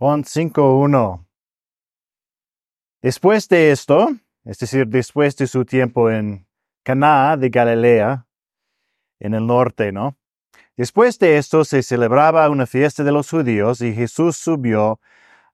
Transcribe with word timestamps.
Juan 0.00 0.24
5.1. 0.24 1.26
Después 3.02 3.46
de 3.50 3.70
esto, 3.70 4.08
es 4.46 4.58
decir, 4.58 4.86
después 4.86 5.36
de 5.36 5.46
su 5.46 5.66
tiempo 5.66 6.10
en 6.10 6.46
Caná 6.82 7.36
de 7.36 7.50
Galilea, 7.50 8.26
en 9.18 9.34
el 9.34 9.46
norte, 9.46 9.92
¿no? 9.92 10.16
Después 10.74 11.18
de 11.18 11.36
esto 11.36 11.66
se 11.66 11.82
celebraba 11.82 12.48
una 12.48 12.64
fiesta 12.64 13.04
de 13.04 13.12
los 13.12 13.28
judíos 13.28 13.82
y 13.82 13.92
Jesús 13.92 14.38
subió 14.38 15.00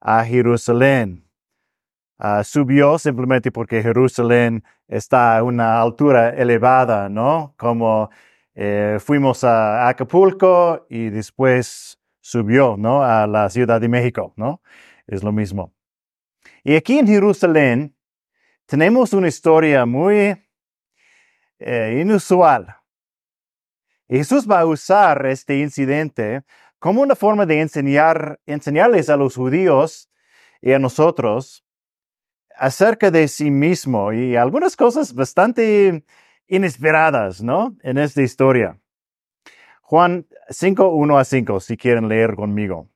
a 0.00 0.24
Jerusalén. 0.24 1.28
Ah, 2.16 2.44
subió 2.44 3.00
simplemente 3.00 3.50
porque 3.50 3.82
Jerusalén 3.82 4.62
está 4.86 5.38
a 5.38 5.42
una 5.42 5.82
altura 5.82 6.30
elevada, 6.30 7.08
¿no? 7.08 7.52
Como 7.56 8.10
eh, 8.54 8.98
fuimos 9.00 9.42
a 9.42 9.88
Acapulco 9.88 10.86
y 10.88 11.10
después 11.10 11.95
subió, 12.26 12.76
¿no? 12.76 13.04
A 13.04 13.26
la 13.28 13.48
Ciudad 13.50 13.80
de 13.80 13.88
México, 13.88 14.32
¿no? 14.36 14.60
Es 15.06 15.22
lo 15.22 15.30
mismo. 15.30 15.72
Y 16.64 16.74
aquí 16.74 16.98
en 16.98 17.06
Jerusalén 17.06 17.96
tenemos 18.66 19.12
una 19.12 19.28
historia 19.28 19.86
muy 19.86 20.36
eh, 21.60 21.98
inusual. 22.02 22.74
Jesús 24.08 24.50
va 24.50 24.60
a 24.60 24.66
usar 24.66 25.24
este 25.26 25.58
incidente 25.58 26.42
como 26.80 27.00
una 27.00 27.14
forma 27.14 27.46
de 27.46 27.60
enseñar, 27.60 28.40
enseñarles 28.44 29.08
a 29.08 29.16
los 29.16 29.36
judíos 29.36 30.10
y 30.60 30.72
a 30.72 30.80
nosotros 30.80 31.64
acerca 32.56 33.12
de 33.12 33.28
sí 33.28 33.52
mismo 33.52 34.12
y 34.12 34.34
algunas 34.34 34.74
cosas 34.74 35.14
bastante 35.14 36.04
inesperadas, 36.48 37.40
¿no? 37.40 37.76
En 37.82 37.98
esta 37.98 38.22
historia. 38.22 38.80
Juan 39.88 40.26
5, 40.50 40.88
1 40.88 41.16
a 41.16 41.24
5, 41.24 41.60
si 41.60 41.76
quieren 41.76 42.08
leer 42.08 42.34
conmigo. 42.34 42.88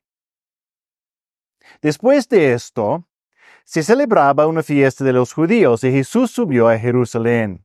Después 1.80 2.28
de 2.28 2.52
esto, 2.52 3.06
se 3.64 3.84
celebraba 3.84 4.48
una 4.48 4.64
fiesta 4.64 5.05
de 5.05 5.12
los 5.12 5.32
judíos 5.32 5.84
y 5.84 5.92
Jesús 5.92 6.32
subió 6.32 6.69
a 6.69 6.77
Jerusalén. 6.77 7.64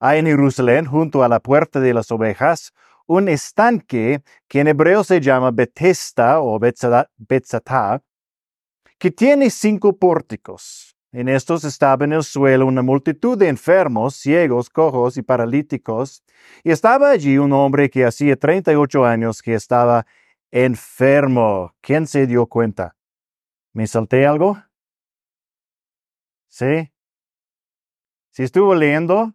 Hay 0.00 0.20
en 0.20 0.26
Jerusalén, 0.26 0.86
junto 0.86 1.22
a 1.22 1.28
la 1.28 1.40
puerta 1.40 1.78
de 1.78 1.92
las 1.92 2.10
ovejas, 2.10 2.72
un 3.06 3.28
estanque 3.28 4.22
que 4.48 4.60
en 4.60 4.68
hebreo 4.68 5.04
se 5.04 5.20
llama 5.20 5.50
Bethesda 5.50 6.40
o 6.40 6.58
Betzatá, 6.58 8.02
que 8.96 9.10
tiene 9.10 9.50
cinco 9.50 9.94
pórticos. 9.94 10.87
En 11.18 11.28
estos 11.28 11.64
estaba 11.64 12.04
en 12.04 12.12
el 12.12 12.22
suelo 12.22 12.64
una 12.64 12.80
multitud 12.80 13.36
de 13.36 13.48
enfermos, 13.48 14.14
ciegos, 14.14 14.70
cojos 14.70 15.16
y 15.16 15.22
paralíticos, 15.22 16.22
y 16.62 16.70
estaba 16.70 17.10
allí 17.10 17.38
un 17.38 17.52
hombre 17.52 17.90
que 17.90 18.04
hacía 18.04 18.36
38 18.36 19.04
años 19.04 19.42
que 19.42 19.54
estaba 19.54 20.06
enfermo. 20.52 21.74
¿Quién 21.80 22.06
se 22.06 22.28
dio 22.28 22.46
cuenta? 22.46 22.94
¿Me 23.72 23.88
salté 23.88 24.28
algo? 24.28 24.62
¿Sí? 26.46 26.92
Si 28.30 28.44
estuvo 28.44 28.76
leyendo, 28.76 29.34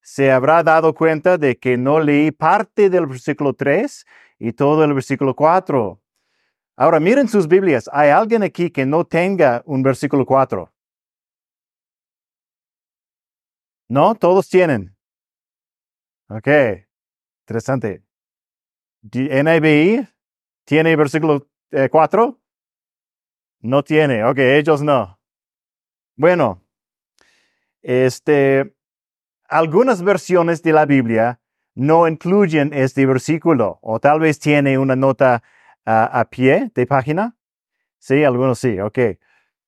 se 0.00 0.30
habrá 0.30 0.62
dado 0.62 0.94
cuenta 0.94 1.38
de 1.38 1.58
que 1.58 1.76
no 1.76 1.98
leí 1.98 2.30
parte 2.30 2.88
del 2.88 3.06
versículo 3.06 3.52
3 3.52 4.06
y 4.38 4.52
todo 4.52 4.84
el 4.84 4.94
versículo 4.94 5.34
4. 5.34 6.00
Ahora 6.76 7.00
miren 7.00 7.26
sus 7.26 7.48
Biblias. 7.48 7.90
¿Hay 7.92 8.10
alguien 8.10 8.44
aquí 8.44 8.70
que 8.70 8.86
no 8.86 9.04
tenga 9.04 9.64
un 9.66 9.82
versículo 9.82 10.24
4? 10.24 10.70
¿No? 13.88 14.14
Todos 14.14 14.48
tienen. 14.48 14.96
Ok. 16.28 16.48
Interesante. 17.42 18.02
NIV 19.02 20.08
tiene 20.64 20.96
versículo 20.96 21.46
4? 21.90 22.28
Eh, 22.28 22.44
no 23.60 23.82
tiene. 23.82 24.24
Ok, 24.24 24.38
ellos 24.38 24.82
no. 24.82 25.18
Bueno, 26.16 26.62
este, 27.82 28.74
algunas 29.48 30.02
versiones 30.02 30.62
de 30.62 30.72
la 30.72 30.86
Biblia 30.86 31.40
no 31.74 32.06
incluyen 32.06 32.72
este 32.72 33.04
versículo, 33.04 33.78
o 33.82 33.98
tal 34.00 34.20
vez 34.20 34.38
tiene 34.38 34.78
una 34.78 34.96
nota 34.96 35.42
a 35.84 36.26
pie 36.30 36.70
de 36.74 36.86
página. 36.86 37.36
Sí, 37.98 38.24
algunos 38.24 38.58
sí, 38.58 38.78
ok. 38.80 38.98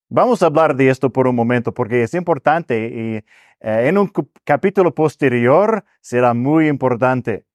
Vamos 0.08 0.42
a 0.42 0.46
hablar 0.46 0.76
de 0.76 0.88
esto 0.88 1.10
por 1.10 1.26
un 1.26 1.34
momento 1.34 1.74
porque 1.74 2.02
es 2.02 2.14
importante 2.14 2.86
y 2.86 3.24
eh, 3.60 3.88
en 3.88 3.98
un 3.98 4.12
capítulo 4.44 4.94
posterior 4.94 5.84
será 6.00 6.34
muy 6.34 6.68
importante. 6.68 7.46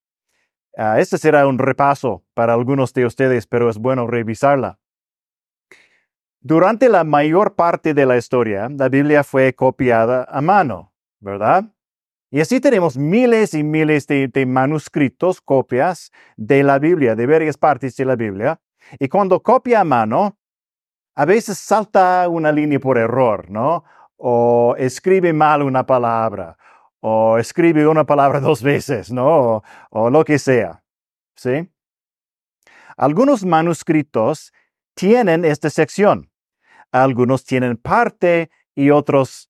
Ah, 0.78 1.00
este 1.00 1.18
será 1.18 1.48
un 1.48 1.60
repaso 1.60 2.24
para 2.34 2.54
algunos 2.54 2.94
de 2.94 3.06
ustedes, 3.06 3.46
pero 3.48 3.70
es 3.70 3.78
bueno 3.78 4.08
revisarla. 4.08 4.80
Durante 6.40 6.90
la 6.90 7.04
mayor 7.04 7.56
parte 7.56 7.94
de 7.94 8.06
la 8.06 8.18
historia, 8.18 8.68
la 8.70 8.90
Biblia 8.90 9.24
fue 9.24 9.54
copiada 9.54 10.26
a 10.28 10.42
mano, 10.42 10.92
¿verdad? 11.20 11.66
Y 12.32 12.40
así 12.40 12.60
tenemos 12.62 12.98
miles 12.98 13.54
y 13.54 13.64
miles 13.64 14.08
de, 14.08 14.46
manuscritos, 14.48 15.42
copias 15.42 16.12
de 16.38 16.64
la 16.64 16.80
Biblia, 16.80 17.14
de 17.14 17.28
varias 17.28 17.58
partes 17.58 17.96
de 17.98 18.06
la 18.06 18.16
Biblia. 18.16 18.60
Y 19.00 19.10
cuando 19.10 19.44
copia 19.44 19.82
a 19.82 19.84
mano, 19.84 20.38
a 21.14 21.26
veces 21.26 21.58
salta 21.58 22.28
una 22.30 22.52
línea 22.54 22.80
por 22.80 22.98
error, 22.98 23.52
¿no? 23.52 23.84
O 24.24 24.76
escribe 24.78 25.34
mal 25.34 25.64
una 25.64 25.84
palabra, 25.86 26.56
o 27.00 27.38
escribe 27.40 27.88
una 27.88 28.06
palabra 28.06 28.40
dos 28.50 28.62
veces, 28.62 29.12
¿no? 29.12 29.64
O, 29.90 30.10
lo 30.10 30.24
que 30.24 30.38
sea, 30.38 30.84
¿sí? 31.36 31.70
Algunos 32.98 33.44
manuscritos 33.44 34.54
tienen 34.94 35.44
esta 35.44 35.70
sección. 35.70 36.30
Algunos 36.92 37.46
tienen 37.46 37.78
parte 37.78 38.52
y 38.76 38.92
otros 38.92 39.50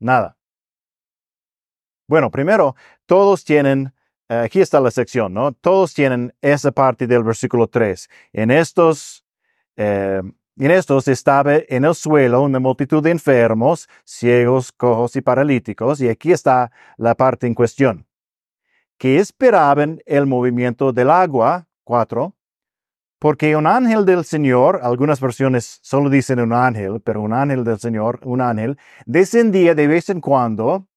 nada. 0.00 0.36
Bueno, 2.08 2.30
primero, 2.30 2.74
todos 3.06 3.44
tienen, 3.44 3.94
eh, 4.28 4.42
aquí 4.44 4.60
está 4.60 4.80
la 4.80 4.90
sección, 4.90 5.32
¿no? 5.32 5.52
Todos 5.52 5.94
tienen 5.94 6.34
esa 6.40 6.72
parte 6.72 7.06
del 7.06 7.22
versículo 7.22 7.68
3. 7.68 8.08
En 8.32 8.50
estos, 8.50 9.24
eh, 9.76 10.22
en 10.58 10.70
estos 10.70 11.08
estaba 11.08 11.56
en 11.56 11.84
el 11.84 11.94
suelo 11.94 12.42
una 12.42 12.60
multitud 12.60 13.02
de 13.02 13.10
enfermos, 13.10 13.88
ciegos, 14.04 14.72
cojos 14.72 15.16
y 15.16 15.22
paralíticos, 15.22 16.00
y 16.00 16.08
aquí 16.08 16.32
está 16.32 16.70
la 16.96 17.14
parte 17.14 17.46
en 17.46 17.54
cuestión. 17.54 18.06
Que 18.98 19.18
esperaban 19.18 20.00
el 20.06 20.26
movimiento 20.26 20.92
del 20.92 21.10
agua, 21.10 21.66
4, 21.84 22.34
porque 23.18 23.56
un 23.56 23.66
ángel 23.66 24.04
del 24.04 24.24
Señor, 24.24 24.80
algunas 24.82 25.20
versiones 25.20 25.78
solo 25.82 26.10
dicen 26.10 26.40
un 26.40 26.52
ángel, 26.52 27.00
pero 27.00 27.22
un 27.22 27.32
ángel 27.32 27.64
del 27.64 27.78
Señor, 27.78 28.20
un 28.24 28.40
ángel, 28.40 28.78
descendía 29.06 29.74
de 29.74 29.86
vez 29.86 30.10
en 30.10 30.20
cuando 30.20 30.88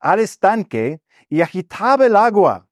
al 0.00 0.20
estanque 0.20 1.00
y 1.28 1.42
agitaba 1.42 2.06
el 2.06 2.16
agua. 2.16 2.66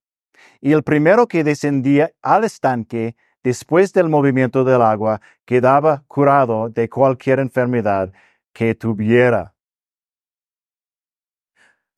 Y 0.61 0.73
el 0.73 0.83
primero 0.83 1.29
que 1.29 1.45
descendía 1.45 2.11
al 2.23 2.45
estanque 2.45 3.15
después 3.43 3.93
del 3.93 4.09
movimiento 4.09 4.65
del 4.65 4.83
agua 4.83 5.21
quedaba 5.45 6.05
curado 6.07 6.69
de 6.69 6.89
cualquier 6.89 7.39
enfermedad 7.41 8.13
que 8.53 8.75
tuviera. 8.75 9.55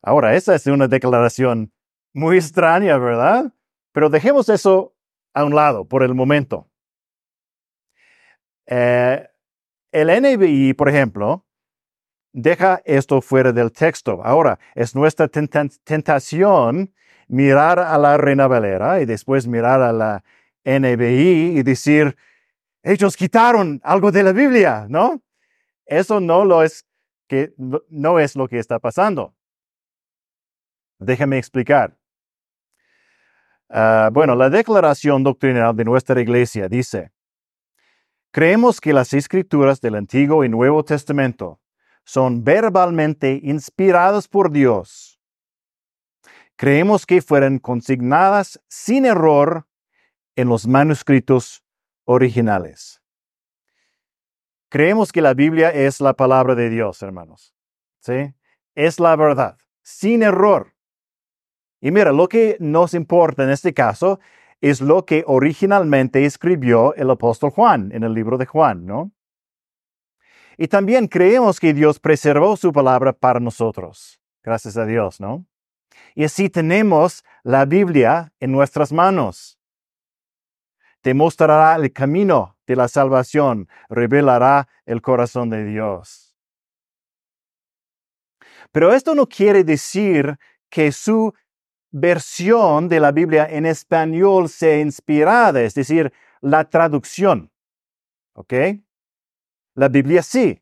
Ahora, 0.01 0.35
esa 0.35 0.55
es 0.55 0.65
una 0.67 0.87
declaración 0.87 1.71
muy 2.13 2.37
extraña, 2.37 2.97
¿verdad? 2.97 3.53
Pero 3.91 4.09
dejemos 4.09 4.49
eso 4.49 4.95
a 5.33 5.43
un 5.43 5.55
lado 5.55 5.85
por 5.85 6.03
el 6.03 6.15
momento. 6.15 6.67
Eh, 8.65 9.27
el 9.91 10.09
NBI, 10.09 10.73
por 10.73 10.89
ejemplo, 10.89 11.45
deja 12.33 12.81
esto 12.85 13.21
fuera 13.21 13.51
del 13.51 13.71
texto. 13.71 14.21
Ahora, 14.23 14.59
es 14.75 14.95
nuestra 14.95 15.27
tentación 15.27 16.93
mirar 17.27 17.79
a 17.79 17.97
la 17.97 18.17
Reina 18.17 18.47
Valera 18.47 19.01
y 19.01 19.05
después 19.05 19.47
mirar 19.47 19.81
a 19.81 19.91
la 19.91 20.23
NBI 20.63 21.57
y 21.57 21.63
decir, 21.63 22.15
ellos 22.83 23.15
quitaron 23.15 23.79
algo 23.83 24.11
de 24.11 24.23
la 24.23 24.31
Biblia, 24.31 24.85
¿no? 24.89 25.21
Eso 25.85 26.19
no 26.19 26.45
lo 26.45 26.63
es 26.63 26.85
que 27.27 27.53
no 27.57 28.19
es 28.19 28.35
lo 28.35 28.47
que 28.47 28.59
está 28.59 28.79
pasando. 28.79 29.33
Déjame 30.99 31.37
explicar. 31.37 31.97
Ah, 33.69 34.09
bueno, 34.11 34.35
la 34.35 34.49
declaración 34.49 35.23
doctrinal 35.23 35.75
de 35.75 35.85
nuestra 35.85 36.19
iglesia 36.19 36.67
dice, 36.67 37.11
creemos 38.31 38.81
que 38.81 38.91
las 38.91 39.13
escrituras 39.13 39.79
del 39.79 39.95
Antiguo 39.95 40.43
y 40.43 40.49
Nuevo 40.49 40.83
Testamento 40.83 41.61
son 42.03 42.43
verbalmente 42.43 43.39
inspiradas 43.43 44.27
por 44.27 44.51
Dios. 44.51 45.19
Creemos 46.57 47.05
que 47.05 47.21
fueron 47.21 47.59
consignadas 47.59 48.61
sin 48.67 49.05
error 49.05 49.65
en 50.41 50.49
los 50.49 50.67
manuscritos 50.67 51.63
originales. 52.05 53.01
Creemos 54.69 55.11
que 55.11 55.21
la 55.21 55.33
Biblia 55.33 55.69
es 55.69 56.01
la 56.01 56.13
palabra 56.13 56.55
de 56.55 56.69
Dios, 56.69 57.01
hermanos. 57.01 57.53
¿Sí? 57.99 58.33
Es 58.73 58.99
la 58.99 59.15
verdad, 59.15 59.57
sin 59.83 60.23
error. 60.23 60.73
Y 61.79 61.91
mira, 61.91 62.11
lo 62.11 62.27
que 62.27 62.57
nos 62.59 62.93
importa 62.93 63.43
en 63.43 63.49
este 63.49 63.73
caso 63.73 64.19
es 64.61 64.81
lo 64.81 65.05
que 65.05 65.23
originalmente 65.27 66.25
escribió 66.25 66.93
el 66.95 67.09
apóstol 67.09 67.49
Juan 67.49 67.91
en 67.91 68.03
el 68.03 68.13
libro 68.13 68.37
de 68.37 68.45
Juan, 68.45 68.85
¿no? 68.85 69.11
Y 70.57 70.67
también 70.67 71.07
creemos 71.07 71.59
que 71.59 71.73
Dios 71.73 71.99
preservó 71.99 72.55
su 72.55 72.71
palabra 72.71 73.13
para 73.13 73.39
nosotros. 73.39 74.21
Gracias 74.43 74.77
a 74.77 74.85
Dios, 74.85 75.19
¿no? 75.19 75.45
Y 76.13 76.23
así 76.23 76.49
tenemos 76.49 77.23
la 77.43 77.65
Biblia 77.65 78.33
en 78.39 78.51
nuestras 78.51 78.91
manos. 78.91 79.60
Te 81.01 81.13
mostrará 81.13 81.75
el 81.75 81.91
camino 81.91 82.57
de 82.67 82.75
la 82.75 82.87
salvación, 82.87 83.67
revelará 83.89 84.67
el 84.85 85.01
corazón 85.01 85.49
de 85.49 85.65
Dios. 85.65 86.35
Pero 88.71 88.93
esto 88.93 89.15
no 89.15 89.27
quiere 89.27 89.63
decir 89.63 90.37
que 90.69 90.91
su 90.91 91.33
versión 91.91 92.87
de 92.87 92.99
la 92.99 93.11
Biblia 93.11 93.47
en 93.49 93.65
español 93.65 94.47
sea 94.47 94.79
inspirada, 94.79 95.61
es 95.61 95.73
decir, 95.73 96.13
la 96.39 96.69
traducción. 96.69 97.51
¿Ok? 98.33 98.53
La 99.75 99.89
Biblia 99.89 100.21
sí, 100.21 100.61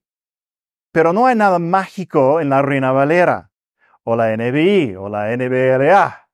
pero 0.92 1.14
no 1.14 1.28
hay 1.28 1.36
nada 1.36 1.60
mágico 1.60 2.42
en 2.42 2.50
la 2.50 2.62
Reina 2.62 2.92
Valera, 2.92 3.52
o 4.04 4.16
la 4.16 4.36
NBI, 4.36 4.96
o 4.96 5.10
la 5.10 5.36
NBLA. 5.36 6.30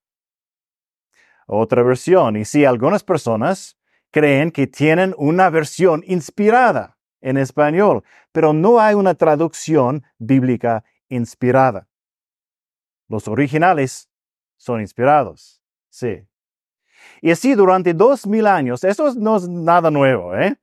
Otra 1.48 1.84
versión, 1.84 2.38
y 2.38 2.46
sí, 2.46 2.66
algunas 2.66 3.04
personas 3.04 3.78
creen 4.16 4.50
que 4.50 4.66
tienen 4.66 5.14
una 5.18 5.50
versión 5.50 6.02
inspirada 6.08 6.98
en 7.20 7.36
español, 7.36 8.02
pero 8.32 8.54
no 8.54 8.80
hay 8.80 8.96
una 8.96 9.14
traducción 9.14 10.06
bíblica 10.18 10.86
inspirada. 11.10 11.90
Los 13.10 13.28
originales 13.28 14.10
son 14.56 14.80
inspirados, 14.80 15.62
sí. 15.90 16.26
Y 17.22 17.30
así 17.30 17.56
durante 17.56 17.94
dos 17.94 18.26
mil 18.26 18.48
años, 18.48 18.86
eso 18.86 19.14
no 19.16 19.36
es 19.36 19.50
nada 19.50 19.92
nuevo, 19.92 20.34
¿eh? 20.34 20.56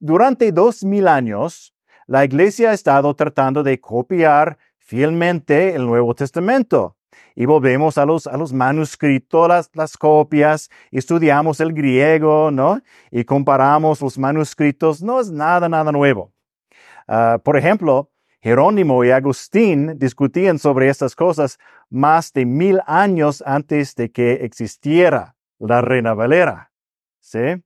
Durante 0.00 0.50
dos 0.50 0.84
mil 0.84 1.08
años, 1.08 1.74
la 2.06 2.24
iglesia 2.24 2.70
ha 2.70 2.72
estado 2.72 3.14
tratando 3.14 3.62
de 3.62 3.78
copiar 3.78 4.56
fielmente 4.78 5.74
el 5.74 5.84
Nuevo 5.84 6.14
Testamento. 6.14 6.96
Y 7.40 7.46
volvemos 7.46 7.96
a 7.98 8.04
los, 8.04 8.26
a 8.26 8.36
los 8.36 8.52
manuscritos, 8.52 9.48
las, 9.48 9.70
las 9.74 9.96
copias, 9.96 10.70
estudiamos 10.90 11.60
el 11.60 11.72
griego, 11.72 12.50
¿no? 12.50 12.82
Y 13.12 13.22
comparamos 13.22 14.00
los 14.02 14.18
manuscritos. 14.18 15.00
No 15.00 15.20
es 15.20 15.30
nada, 15.30 15.68
nada 15.68 15.92
nuevo. 15.92 16.32
Ah, 17.06 17.38
por 17.44 17.56
ejemplo, 17.56 18.10
Jerónimo 18.40 19.04
y 19.04 19.12
Agustín 19.12 20.00
discutían 20.00 20.58
sobre 20.58 20.88
estas 20.88 21.14
cosas 21.14 21.60
más 21.88 22.32
de 22.32 22.44
mil 22.44 22.80
años 22.88 23.40
antes 23.46 23.94
de 23.94 24.10
que 24.10 24.32
existiera 24.44 25.36
la 25.60 25.80
Reina 25.80 26.14
Valera. 26.14 26.72
¿Sí? 27.20 27.62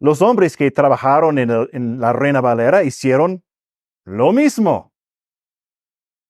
Los 0.00 0.22
hombres 0.22 0.56
que 0.56 0.70
trabajaron 0.70 1.38
en, 1.38 1.50
en 1.74 2.00
la 2.00 2.14
Reina 2.14 2.40
Valera 2.40 2.82
hicieron 2.82 3.44
lo 4.06 4.32
mismo. 4.32 4.93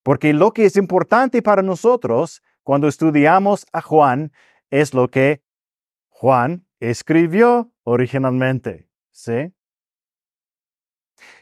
Porque 0.05 0.33
lo 0.33 0.53
que 0.53 0.67
es 0.67 0.77
importante 0.77 1.43
para 1.43 1.63
nosotros 1.63 2.43
cuando 2.63 2.87
estudiamos 2.87 3.67
a 3.73 3.81
Juan 3.81 4.33
es 4.71 4.95
lo 4.95 5.09
que 5.09 5.43
Juan 6.09 6.67
escribió 6.79 7.73
originalmente. 7.83 8.89
¿Sí? 9.11 9.53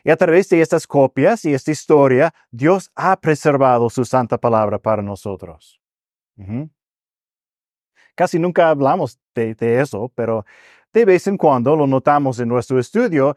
Y 0.05 0.11
a 0.11 0.17
través 0.17 0.49
de 0.49 0.61
estas 0.61 0.87
copias 0.87 1.45
y 1.45 1.55
esta 1.55 1.73
historia, 1.73 2.33
Dios 2.51 2.91
ha 2.95 3.19
preservado 3.21 3.91
su 3.91 4.05
santa 4.05 4.39
palabra 4.39 4.79
para 4.79 5.03
nosotros. 5.03 5.81
Casi 8.15 8.39
nunca 8.39 8.69
hablamos 8.69 9.19
de, 9.35 9.81
eso, 9.81 10.13
pero 10.15 10.45
de 10.93 11.05
vez 11.05 11.27
en 11.27 11.37
cuando 11.37 11.75
lo 11.75 11.87
notamos 11.87 12.39
en 12.39 12.49
nuestro 12.49 12.79
estudio. 12.79 13.37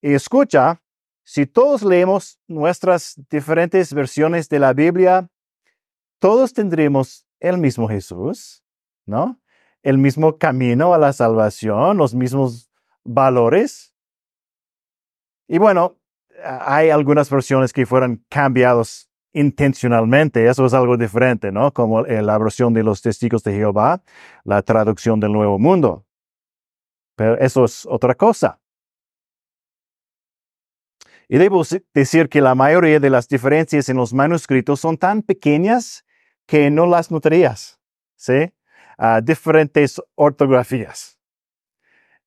Y 0.00 0.12
escucha, 0.12 0.80
si 1.30 1.46
todos 1.46 1.84
leemos 1.84 2.40
nuestras 2.48 3.14
diferentes 3.30 3.94
versiones 3.94 4.48
de 4.48 4.58
la 4.58 4.72
Biblia, 4.72 5.30
todos 6.18 6.52
tendremos 6.52 7.24
el 7.38 7.56
mismo 7.56 7.88
Jesús, 7.88 8.64
¿no? 9.06 9.40
El 9.84 9.98
mismo 9.98 10.38
camino 10.38 10.92
a 10.92 10.98
la 10.98 11.12
salvación, 11.12 11.98
los 11.98 12.16
mismos 12.16 12.72
valores. 13.04 13.94
Y 15.46 15.58
bueno, 15.58 16.00
hay 16.42 16.90
algunas 16.90 17.30
versiones 17.30 17.72
que 17.72 17.86
fueron 17.86 18.24
cambiados 18.28 19.08
intencionalmente, 19.32 20.48
eso 20.48 20.66
es 20.66 20.74
algo 20.74 20.96
diferente, 20.96 21.52
¿no? 21.52 21.72
Como 21.72 22.02
la 22.02 22.38
versión 22.38 22.74
de 22.74 22.82
los 22.82 23.02
testigos 23.02 23.44
de 23.44 23.52
Jehová, 23.52 24.02
la 24.42 24.62
traducción 24.62 25.20
del 25.20 25.30
Nuevo 25.30 25.60
Mundo. 25.60 26.04
Pero 27.14 27.38
eso 27.38 27.64
es 27.66 27.86
otra 27.86 28.16
cosa. 28.16 28.60
Y 31.32 31.38
debo 31.38 31.62
decir 31.94 32.28
que 32.28 32.40
la 32.40 32.56
mayoría 32.56 32.98
de 32.98 33.08
las 33.08 33.28
diferencias 33.28 33.88
en 33.88 33.96
los 33.96 34.12
manuscritos 34.12 34.80
son 34.80 34.98
tan 34.98 35.22
pequeñas 35.22 36.04
que 36.44 36.72
no 36.72 36.86
las 36.86 37.12
notarías, 37.12 37.78
¿sí? 38.16 38.52
Ah, 38.98 39.20
diferentes 39.22 40.02
ortografías. 40.16 41.20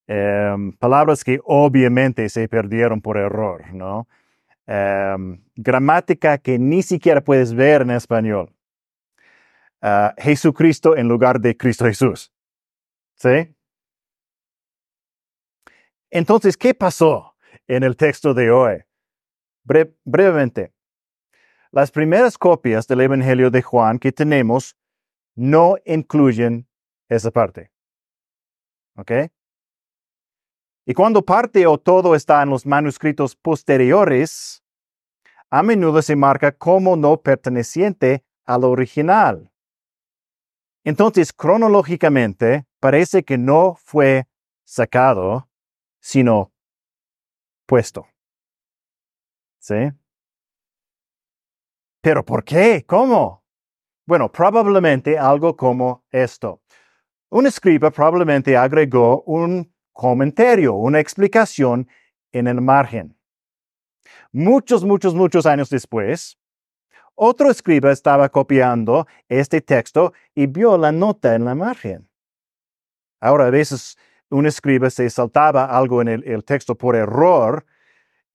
Em, 0.07 0.71
palabras 0.77 1.21
que 1.21 1.41
obviamente 1.43 2.29
se 2.29 2.47
perdieron 2.47 3.01
por 3.01 3.17
error, 3.17 3.73
¿no? 3.73 4.07
Em, 4.67 5.43
gramática 5.53 6.37
que 6.37 6.57
ni 6.57 6.81
siquiera 6.81 7.19
puedes 7.19 7.53
ver 7.53 7.81
en 7.81 7.91
español. 7.91 8.55
Ah, 9.81 10.15
Jesucristo 10.17 10.95
en 10.95 11.09
lugar 11.09 11.41
de 11.41 11.57
Cristo 11.57 11.83
Jesús. 11.83 12.31
¿Sí? 13.15 13.53
Entonces, 16.09 16.55
¿qué 16.55 16.73
pasó 16.73 17.35
en 17.67 17.83
el 17.83 17.97
texto 17.97 18.33
de 18.33 18.49
hoy? 18.49 18.85
Brevemente, 19.63 20.73
las 21.71 21.91
primeras 21.91 22.37
copias 22.37 22.87
del 22.87 23.01
Evangelio 23.01 23.49
de 23.49 23.61
Juan 23.61 23.97
que 23.97 24.11
tenemos 24.11 24.77
no 25.35 25.75
incluyen 25.85 26.67
esa 27.09 27.31
parte. 27.31 27.71
¿Ok? 28.95 29.11
Y 30.85 30.93
cuando 30.93 31.23
parte 31.23 31.65
o 31.65 31.77
todo 31.77 32.13
está 32.13 32.43
en 32.43 32.49
los 32.49 32.65
manuscritos 32.65 33.35
posteriores, 33.35 34.63
a 35.49 35.63
menudo 35.63 36.01
se 36.01 36.15
marca 36.15 36.51
como 36.51 36.95
no 36.95 37.21
perteneciente 37.21 38.23
al 38.45 38.65
original. 38.65 39.51
Entonces, 40.83 41.31
cronológicamente, 41.31 42.65
parece 42.79 43.23
que 43.23 43.37
no 43.37 43.75
fue 43.75 44.27
sacado, 44.65 45.49
sino 46.01 46.51
puesto. 47.65 48.07
¿Sí? 49.63 49.93
¿Pero 52.01 52.25
por 52.25 52.43
qué? 52.43 52.83
¿Cómo? 52.85 53.45
Bueno, 54.05 54.29
probablemente 54.29 55.17
algo 55.17 55.55
como 55.55 56.03
esto. 56.11 56.61
Un 57.29 57.47
escriba 57.47 57.89
probablemente 57.89 58.57
agregó 58.57 59.21
un 59.21 59.73
comentario, 59.93 60.73
una 60.73 60.99
explicación 60.99 61.87
en 62.33 62.47
el 62.47 62.59
margen. 62.59 63.17
Muchos, 64.33 64.83
muchos, 64.83 65.15
muchos 65.15 65.45
años 65.45 65.69
después, 65.69 66.37
otro 67.15 67.49
escriba 67.49 67.93
estaba 67.93 68.27
copiando 68.27 69.07
este 69.29 69.61
texto 69.61 70.11
y 70.35 70.47
vio 70.47 70.77
la 70.77 70.91
nota 70.91 71.35
en 71.35 71.45
la 71.45 71.55
margen. 71.55 72.09
Ahora, 73.21 73.45
a 73.45 73.49
veces 73.49 73.97
un 74.29 74.45
escriba 74.45 74.89
se 74.89 75.09
saltaba 75.09 75.65
algo 75.67 76.01
en 76.01 76.09
el, 76.09 76.43
texto 76.43 76.75
por 76.75 76.97
error 76.97 77.65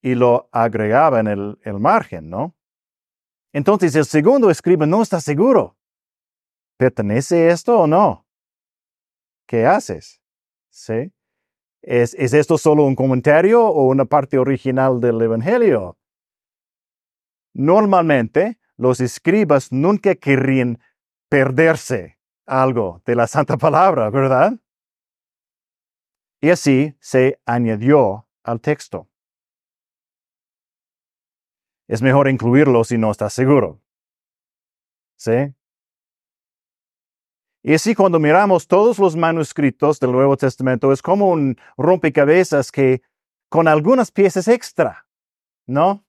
y 0.03 0.15
lo 0.15 0.49
agregaba 0.53 1.21
en 1.21 1.27
el, 1.27 1.59
el 1.63 1.79
margen, 1.79 2.31
¿no? 2.31 2.55
Entonces 3.53 3.95
el 3.97 4.05
segundo 4.05 4.51
escriba 4.51 4.87
no 4.87 5.03
está 5.03 5.21
seguro. 5.21 5.77
¿Pertenece 6.77 7.49
esto 7.49 7.81
o 7.81 7.87
no? 7.87 8.27
¿Qué 9.47 9.67
haces? 9.67 10.23
¿Sí? 10.71 11.13
¿Es, 11.83 12.15
esto 12.15 12.59
solo 12.59 12.85
un 12.85 12.95
comentario 12.95 13.65
o 13.65 13.87
una 13.89 14.05
parte 14.05 14.39
original 14.39 15.01
del 15.01 15.21
Evangelio? 15.23 15.99
Normalmente, 17.55 18.59
los 18.77 19.01
escribas 19.01 19.73
nunca 19.73 20.15
querrían 20.15 20.79
perderse 21.29 22.19
algo 22.47 23.03
de 23.05 23.17
la 23.17 23.27
Santa 23.27 23.57
Palabra, 23.57 24.11
¿verdad? 24.11 24.53
Y 26.41 26.51
así 26.51 26.95
se 27.01 27.41
añadió 27.45 28.29
al 28.45 28.61
texto. 28.61 29.09
Es 31.89 32.03
mejor 32.03 32.29
incluirlo 32.29 32.85
si 32.85 32.99
no 32.99 33.11
estás 33.11 33.33
seguro. 33.33 33.81
¿Sí? 35.17 35.55
Y 37.63 37.75
así 37.75 37.95
cuando 37.95 38.21
miramos 38.21 38.69
todos 38.69 38.99
los 38.99 39.17
manuscritos 39.17 39.99
del 39.99 40.13
Nuevo 40.13 40.37
Testamento 40.37 40.93
es 40.93 41.03
como 41.03 41.29
un 41.31 41.57
rompecabezas 41.77 42.71
que 42.71 43.03
con 43.49 43.67
algunas 43.67 44.11
piezas 44.11 44.47
extra, 44.49 45.07
¿no? 45.67 46.05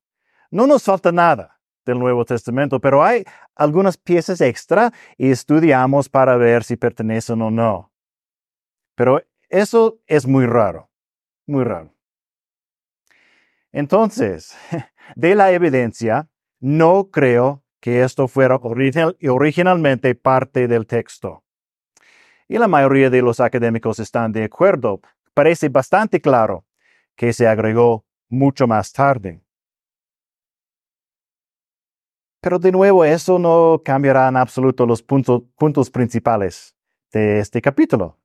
No 0.51 0.67
nos 0.67 0.83
falta 0.83 1.11
nada 1.11 1.59
del 1.85 1.97
Nuevo 1.97 2.23
Testamento, 2.23 2.79
pero 2.79 3.03
hay 3.03 3.23
algunas 3.55 3.97
piezas 3.97 4.41
extra 4.41 4.93
y 5.17 5.31
estudiamos 5.31 6.07
para 6.07 6.37
ver 6.37 6.63
si 6.63 6.75
pertenecen 6.75 7.41
o 7.41 7.49
no. 7.49 7.91
pero 8.95 9.21
eso 9.49 9.99
es 10.05 10.27
muy 10.27 10.45
raro, 10.45 10.91
muy 11.47 11.63
raro. 11.63 11.91
Entonces, 13.71 14.55
de 15.15 15.35
la 15.35 15.51
evidencia, 15.51 16.29
no 16.59 17.09
creo 17.11 17.63
que 17.79 18.03
esto 18.03 18.27
fuera 18.27 18.59
originalmente 18.61 20.15
parte 20.15 20.67
del 20.67 20.85
texto. 20.85 21.43
Y 22.47 22.57
la 22.57 22.67
mayoría 22.67 23.09
de 23.09 23.21
los 23.21 23.39
académicos 23.39 23.99
están 23.99 24.31
de 24.31 24.43
acuerdo. 24.43 25.01
Parece 25.33 25.69
bastante 25.69 26.19
claro 26.19 26.65
que 27.15 27.31
se 27.31 27.47
agregó 27.47 28.05
mucho 28.27 28.67
más 28.67 28.91
tarde. 28.91 29.41
Pero 32.41 32.57
de 32.57 32.71
nuevo, 32.71 33.03
eso 33.03 33.37
no 33.37 33.81
cambiará 33.83 34.27
en 34.29 34.37
absoluto 34.37 34.85
los 34.85 35.03
puntos 35.03 35.89
principales 35.91 36.75
de 37.11 37.39
este 37.39 37.61
capítulo, 37.61 38.17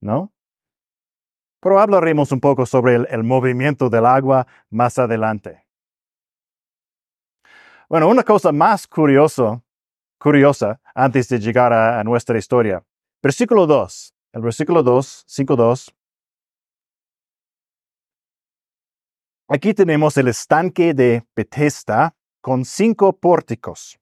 ¿no? 0.00 0.32
Pero 1.60 1.80
hablaremos 1.80 2.32
un 2.32 2.40
poco 2.40 2.66
sobre 2.66 2.96
el, 2.96 3.24
movimiento 3.24 3.90
del 3.90 4.06
agua 4.06 4.46
más 4.70 4.98
adelante. 4.98 5.66
Bueno, 7.88 8.08
una 8.08 8.22
cosa 8.22 8.52
más 8.52 8.86
curiosa, 8.86 9.62
curiosa 10.18 10.78
antes 10.94 11.28
de 11.28 11.38
llegar 11.38 11.72
a, 11.72 11.98
a 12.00 12.04
nuestra 12.04 12.38
historia. 12.38 12.84
Versículo 13.22 13.66
2. 13.66 14.14
El 14.32 14.42
versículo 14.42 14.82
2, 14.82 15.24
5.2. 15.26 15.94
Aquí 19.48 19.72
tenemos 19.72 20.18
el 20.18 20.28
estanque 20.28 20.92
de 20.92 21.26
Bethesda 21.34 22.14
con 22.42 22.66
cinco 22.66 23.14
pórticos. 23.14 23.98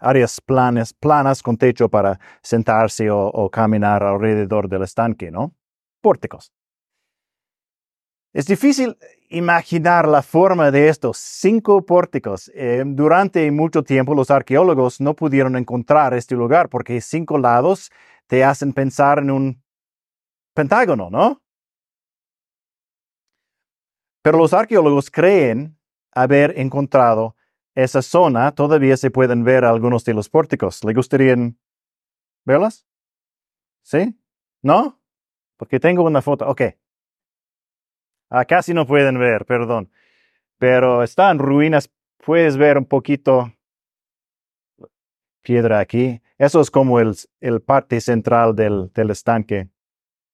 Áreas 0.00 0.40
planas, 0.40 0.92
planas 0.92 1.40
con 1.40 1.56
techo 1.56 1.88
para 1.88 2.18
sentarse 2.42 3.08
o, 3.10 3.48
caminar 3.50 4.02
alrededor 4.02 4.68
del 4.68 4.82
estanque, 4.82 5.30
¿no? 5.30 5.54
Pórticos. 6.00 6.52
Es 8.32 8.46
difícil 8.46 8.96
imaginar 9.28 10.08
la 10.08 10.22
forma 10.22 10.70
de 10.70 10.88
estos 10.88 11.18
cinco 11.18 11.84
pórticos. 11.84 12.50
Eh, 12.54 12.82
durante 12.86 13.50
mucho 13.50 13.82
tiempo 13.82 14.14
los 14.14 14.30
arqueólogos 14.30 15.00
no 15.00 15.14
pudieron 15.14 15.56
encontrar 15.56 16.14
este 16.14 16.34
lugar 16.34 16.68
porque 16.68 17.00
cinco 17.00 17.38
lados 17.38 17.90
te 18.26 18.44
hacen 18.44 18.72
pensar 18.72 19.18
en 19.18 19.30
un 19.30 19.62
pentágono, 20.54 21.10
¿no? 21.10 21.42
Pero 24.22 24.38
los 24.38 24.52
arqueólogos 24.52 25.10
creen 25.10 25.78
haber 26.12 26.58
encontrado 26.58 27.36
esa 27.74 28.02
zona, 28.02 28.52
todavía 28.52 28.96
se 28.96 29.10
pueden 29.10 29.44
ver 29.44 29.64
algunos 29.64 30.04
de 30.04 30.14
los 30.14 30.28
pórticos. 30.28 30.82
¿Le 30.84 30.92
gustaría 30.92 31.36
verlas? 32.44 32.86
¿Sí? 33.82 34.18
¿No? 34.62 35.00
Porque 35.56 35.78
tengo 35.78 36.02
una 36.02 36.20
foto. 36.20 36.48
Ok. 36.48 36.62
Ah, 38.30 38.44
casi 38.44 38.74
no 38.74 38.86
pueden 38.86 39.18
ver, 39.18 39.46
perdón. 39.46 39.90
Pero 40.58 41.02
están 41.02 41.38
ruinas. 41.38 41.90
Puedes 42.24 42.56
ver 42.56 42.78
un 42.78 42.84
poquito 42.84 43.52
piedra 45.42 45.78
aquí. 45.78 46.20
Eso 46.36 46.60
es 46.60 46.70
como 46.70 47.00
el, 47.00 47.16
el 47.40 47.62
parte 47.62 48.00
central 48.00 48.54
del, 48.54 48.92
del, 48.92 49.10
estanque. 49.10 49.68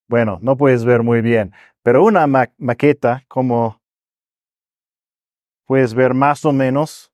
Bueno, 0.09 0.39
no 0.43 0.57
puedes 0.57 0.85
ver 0.85 1.03
muy 1.03 1.23
bien, 1.23 1.53
pero 1.83 2.05
una 2.05 2.27
maqueta 2.27 3.25
como 3.29 3.81
puedes 5.67 5.95
ver 5.95 6.15
más 6.15 6.45
o 6.45 6.53
menos 6.53 7.13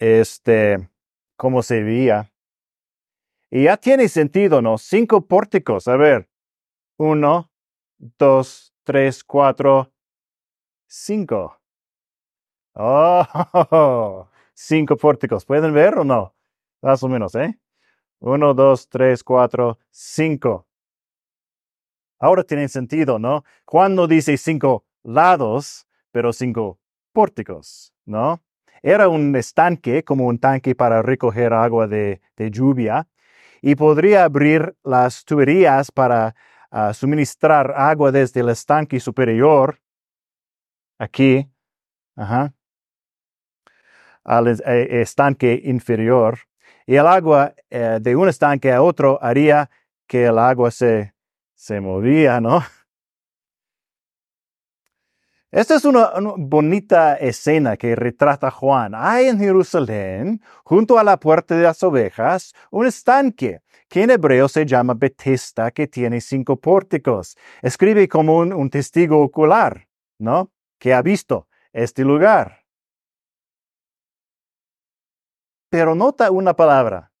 este, 0.00 0.90
cómo 1.36 1.62
se 1.62 1.82
veía. 1.82 2.32
Y 3.50 3.64
ya 3.64 3.76
tiene 3.76 4.08
sentido, 4.08 4.60
¿no? 4.60 4.78
Cinco 4.78 5.26
pórticos. 5.26 5.86
A 5.86 5.96
ver, 5.96 6.28
uno, 6.98 7.51
dos, 8.18 8.74
tres, 8.82 9.22
cuatro, 9.22 9.92
cinco. 10.86 11.58
Oh, 12.74 14.28
cinco 14.54 14.96
pórticos. 14.96 15.44
¿Pueden 15.44 15.72
ver 15.72 15.98
o 15.98 16.04
no? 16.04 16.34
Más 16.82 17.02
o 17.02 17.08
menos, 17.08 17.34
¿eh? 17.34 17.58
Uno, 18.18 18.54
dos, 18.54 18.88
tres, 18.88 19.22
cuatro, 19.22 19.78
cinco. 19.90 20.66
Ahora 22.18 22.44
tiene 22.44 22.68
sentido, 22.68 23.18
¿no? 23.18 23.44
Cuando 23.64 24.06
dice 24.06 24.36
cinco 24.36 24.84
lados, 25.02 25.86
pero 26.12 26.32
cinco 26.32 26.78
pórticos, 27.12 27.92
¿no? 28.04 28.42
Era 28.82 29.08
un 29.08 29.34
estanque, 29.36 30.02
como 30.02 30.26
un 30.26 30.38
tanque 30.38 30.74
para 30.74 31.02
recoger 31.02 31.52
agua 31.52 31.86
de, 31.86 32.20
lluvia, 32.36 33.08
y 33.60 33.76
podría 33.76 34.24
abrir 34.24 34.76
las 34.82 35.24
tuberías 35.24 35.92
para 35.92 36.34
ah, 36.72 36.92
suministrar 36.92 37.72
agua 37.76 38.10
desde 38.10 38.40
el 38.40 38.48
estanque 38.48 38.98
superior, 38.98 39.78
aquí, 40.98 41.48
al 44.24 44.48
eh, 44.48 45.00
estanque 45.02 45.60
inferior, 45.64 46.40
y 46.86 46.96
el 46.96 47.06
agua 47.06 47.54
eh, 47.70 47.98
de 48.00 48.16
un 48.16 48.28
estanque 48.28 48.72
a 48.72 48.82
otro 48.82 49.18
haría 49.22 49.70
que 50.08 50.24
el 50.24 50.38
agua 50.38 50.70
se, 50.70 51.14
se 51.54 51.80
movía, 51.80 52.40
¿no? 52.40 52.62
Esta 55.52 55.74
es 55.74 55.84
una, 55.84 56.12
bonita 56.38 57.14
escena 57.16 57.76
que 57.76 57.94
retrata 57.94 58.50
Juan. 58.50 58.94
Hay 58.94 59.26
en 59.26 59.38
Jerusalén, 59.38 60.40
junto 60.64 60.98
a 60.98 61.04
la 61.04 61.20
puerta 61.20 61.54
de 61.54 61.64
las 61.64 61.82
ovejas, 61.82 62.54
un 62.70 62.86
estanque 62.86 63.60
que 63.86 64.02
en 64.02 64.10
hebreo 64.12 64.48
se 64.48 64.64
llama 64.64 64.94
Betesta, 64.94 65.70
que 65.70 65.86
tiene 65.86 66.22
cinco 66.22 66.56
pórticos. 66.56 67.36
Escribe 67.60 68.08
como 68.08 68.38
un, 68.38 68.54
un 68.54 68.70
testigo 68.70 69.20
ocular, 69.22 69.88
¿no? 70.18 70.50
Que 70.78 70.94
ha 70.94 71.02
visto 71.02 71.48
este 71.74 72.02
lugar. 72.02 72.64
Pero 75.68 75.94
nota 75.94 76.30
una 76.30 76.54
palabra. 76.54 77.12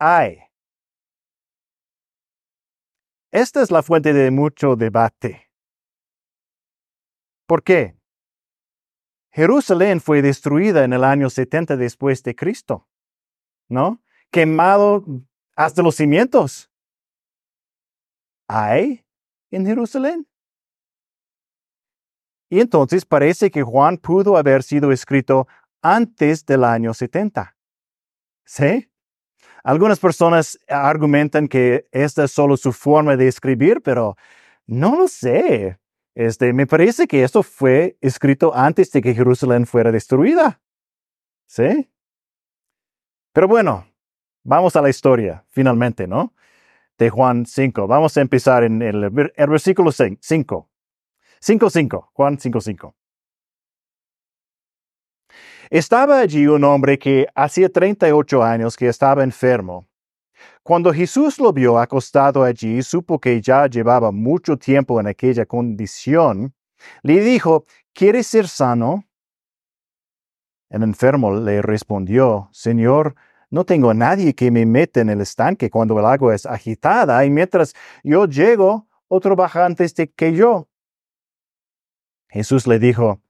Hay. 0.00 0.40
Esta 3.30 3.62
es 3.62 3.70
la 3.70 3.84
fuente 3.84 4.12
de 4.12 4.32
mucho 4.32 4.74
debate. 4.74 5.53
¿Por 7.46 7.62
qué? 7.62 7.96
Jerusalén 9.32 10.00
fue 10.00 10.22
destruida 10.22 10.84
en 10.84 10.92
el 10.92 11.04
año 11.04 11.28
70 11.28 11.76
después 11.76 12.22
de 12.22 12.36
Cristo, 12.36 12.86
¿no? 13.68 14.00
Quemado 14.30 15.04
hasta 15.56 15.82
los 15.82 15.96
cimientos. 15.96 16.70
¿Hay 18.48 19.04
en 19.50 19.66
Jerusalén? 19.66 20.26
Y 22.48 22.60
entonces 22.60 23.04
parece 23.04 23.50
que 23.50 23.62
Juan 23.62 23.98
pudo 23.98 24.36
haber 24.36 24.62
sido 24.62 24.92
escrito 24.92 25.48
antes 25.82 26.46
del 26.46 26.62
año 26.62 26.94
70. 26.94 27.56
¿Sí? 28.44 28.88
Algunas 29.64 29.98
personas 29.98 30.58
argumentan 30.68 31.48
que 31.48 31.88
esta 31.90 32.24
es 32.24 32.30
solo 32.30 32.56
su 32.56 32.72
forma 32.72 33.16
de 33.16 33.28
escribir, 33.28 33.80
pero 33.82 34.16
no 34.66 34.96
lo 34.96 35.08
sé. 35.08 35.78
Este, 36.14 36.52
me 36.52 36.66
parece 36.66 37.06
que 37.06 37.24
esto 37.24 37.42
fue 37.42 37.96
escrito 38.00 38.54
antes 38.54 38.90
de 38.92 39.02
que 39.02 39.14
Jerusalén 39.14 39.66
fuera 39.66 39.90
destruida. 39.90 40.60
¿Sí? 41.46 41.90
Pero 43.32 43.48
bueno, 43.48 43.86
vamos 44.44 44.76
a 44.76 44.82
la 44.82 44.90
historia, 44.90 45.44
finalmente, 45.50 46.06
¿no? 46.06 46.32
De 46.98 47.10
Juan 47.10 47.46
5. 47.46 47.88
Vamos 47.88 48.16
a 48.16 48.20
empezar 48.20 48.62
en 48.62 48.80
el, 48.80 49.04
el 49.04 49.48
versículo 49.48 49.90
5. 49.90 50.16
5.5. 50.20 52.08
Juan 52.12 52.38
5.5. 52.38 52.94
Estaba 55.70 56.20
allí 56.20 56.46
un 56.46 56.62
hombre 56.62 56.98
que 56.98 57.26
hacía 57.34 57.68
38 57.68 58.44
años 58.44 58.76
que 58.76 58.86
estaba 58.86 59.24
enfermo. 59.24 59.88
Cuando 60.62 60.92
Jesús 60.92 61.38
lo 61.38 61.52
vio 61.52 61.78
acostado 61.78 62.42
allí, 62.42 62.82
supo 62.82 63.18
que 63.18 63.40
ya 63.40 63.66
llevaba 63.66 64.10
mucho 64.10 64.56
tiempo 64.56 64.98
en 65.00 65.06
aquella 65.06 65.46
condición. 65.46 66.54
Le 67.02 67.20
dijo, 67.20 67.66
¿quieres 67.92 68.26
ser 68.26 68.48
sano? 68.48 69.04
El 70.70 70.82
enfermo 70.82 71.34
le 71.34 71.62
respondió, 71.62 72.48
Señor, 72.52 73.14
no 73.50 73.64
tengo 73.64 73.90
a 73.90 73.94
nadie 73.94 74.34
que 74.34 74.50
me 74.50 74.66
meta 74.66 75.00
en 75.00 75.10
el 75.10 75.20
estanque 75.20 75.70
cuando 75.70 75.98
el 75.98 76.04
agua 76.04 76.34
es 76.34 76.46
agitada 76.46 77.24
y 77.24 77.30
mientras 77.30 77.74
yo 78.02 78.26
llego, 78.26 78.88
otro 79.06 79.36
baja 79.36 79.64
antes 79.64 79.94
de 79.94 80.10
que 80.10 80.32
yo. 80.34 80.68
Jesús 82.28 82.66
le 82.66 82.80
dijo, 82.80 83.20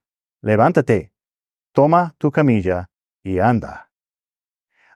levántate, 0.40 1.12
toma 1.72 2.14
tu 2.16 2.30
camilla 2.30 2.88
y 3.22 3.38
anda. 3.38 3.90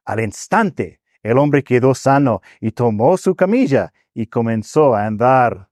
Al 0.06 0.20
instante 0.20 1.00
el 1.28 1.36
hombre 1.36 1.62
quedó 1.62 1.94
sano 1.94 2.40
y 2.58 2.70
tomó 2.72 3.18
su 3.18 3.36
camilla 3.36 3.92
y 4.14 4.28
comenzó 4.28 4.94
a 4.94 5.04
andar. 5.04 5.68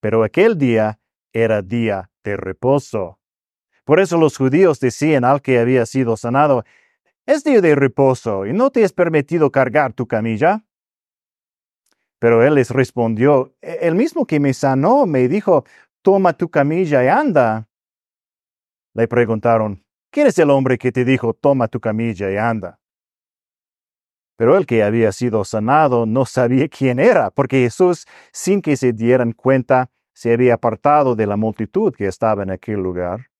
Pero 0.00 0.24
aquel 0.24 0.58
día 0.58 0.98
era 1.32 1.62
día 1.62 2.10
de 2.24 2.36
reposo. 2.36 3.20
Por 3.84 4.00
eso 4.00 4.18
los 4.18 4.36
judíos 4.36 4.80
decían 4.80 5.24
al 5.24 5.42
que 5.42 5.60
había 5.60 5.86
sido 5.86 6.16
sanado, 6.16 6.64
es 7.24 7.44
día 7.44 7.60
de 7.60 7.76
reposo 7.76 8.46
y 8.46 8.52
no 8.52 8.70
te 8.70 8.82
es 8.82 8.92
permitido 8.92 9.52
cargar 9.52 9.92
tu 9.92 10.08
camilla. 10.08 10.64
Pero 12.18 12.42
él 12.42 12.56
les 12.56 12.70
respondió, 12.70 13.54
"E- 13.62 13.78
el 13.82 13.94
mismo 13.94 14.26
que 14.26 14.40
me 14.40 14.54
sanó 14.54 15.06
me 15.06 15.28
dijo, 15.28 15.64
toma 16.02 16.32
tu 16.32 16.50
camilla 16.50 17.04
y 17.04 17.08
anda. 17.08 17.68
Le 18.92 19.06
preguntaron, 19.06 19.84
¿quién 20.10 20.26
es 20.26 20.38
el 20.38 20.50
hombre 20.50 20.78
que 20.78 20.90
te 20.90 21.04
dijo, 21.04 21.32
toma 21.32 21.68
tu 21.68 21.78
camilla 21.78 22.28
y 22.30 22.36
anda? 22.36 22.80
Pero 24.36 24.56
el 24.56 24.66
que 24.66 24.82
había 24.82 25.12
sido 25.12 25.44
sanado 25.44 26.06
no 26.06 26.24
sabía 26.24 26.68
quién 26.68 26.98
era, 26.98 27.30
porque 27.30 27.62
Jesús, 27.62 28.06
sin 28.32 28.62
que 28.62 28.76
se 28.76 28.92
dieran 28.92 29.32
cuenta, 29.32 29.90
se 30.12 30.32
había 30.32 30.54
apartado 30.54 31.14
de 31.14 31.26
la 31.26 31.36
multitud 31.36 31.92
que 31.94 32.06
estaba 32.06 32.42
en 32.42 32.50
aquel 32.50 32.80
lugar. 32.80 33.30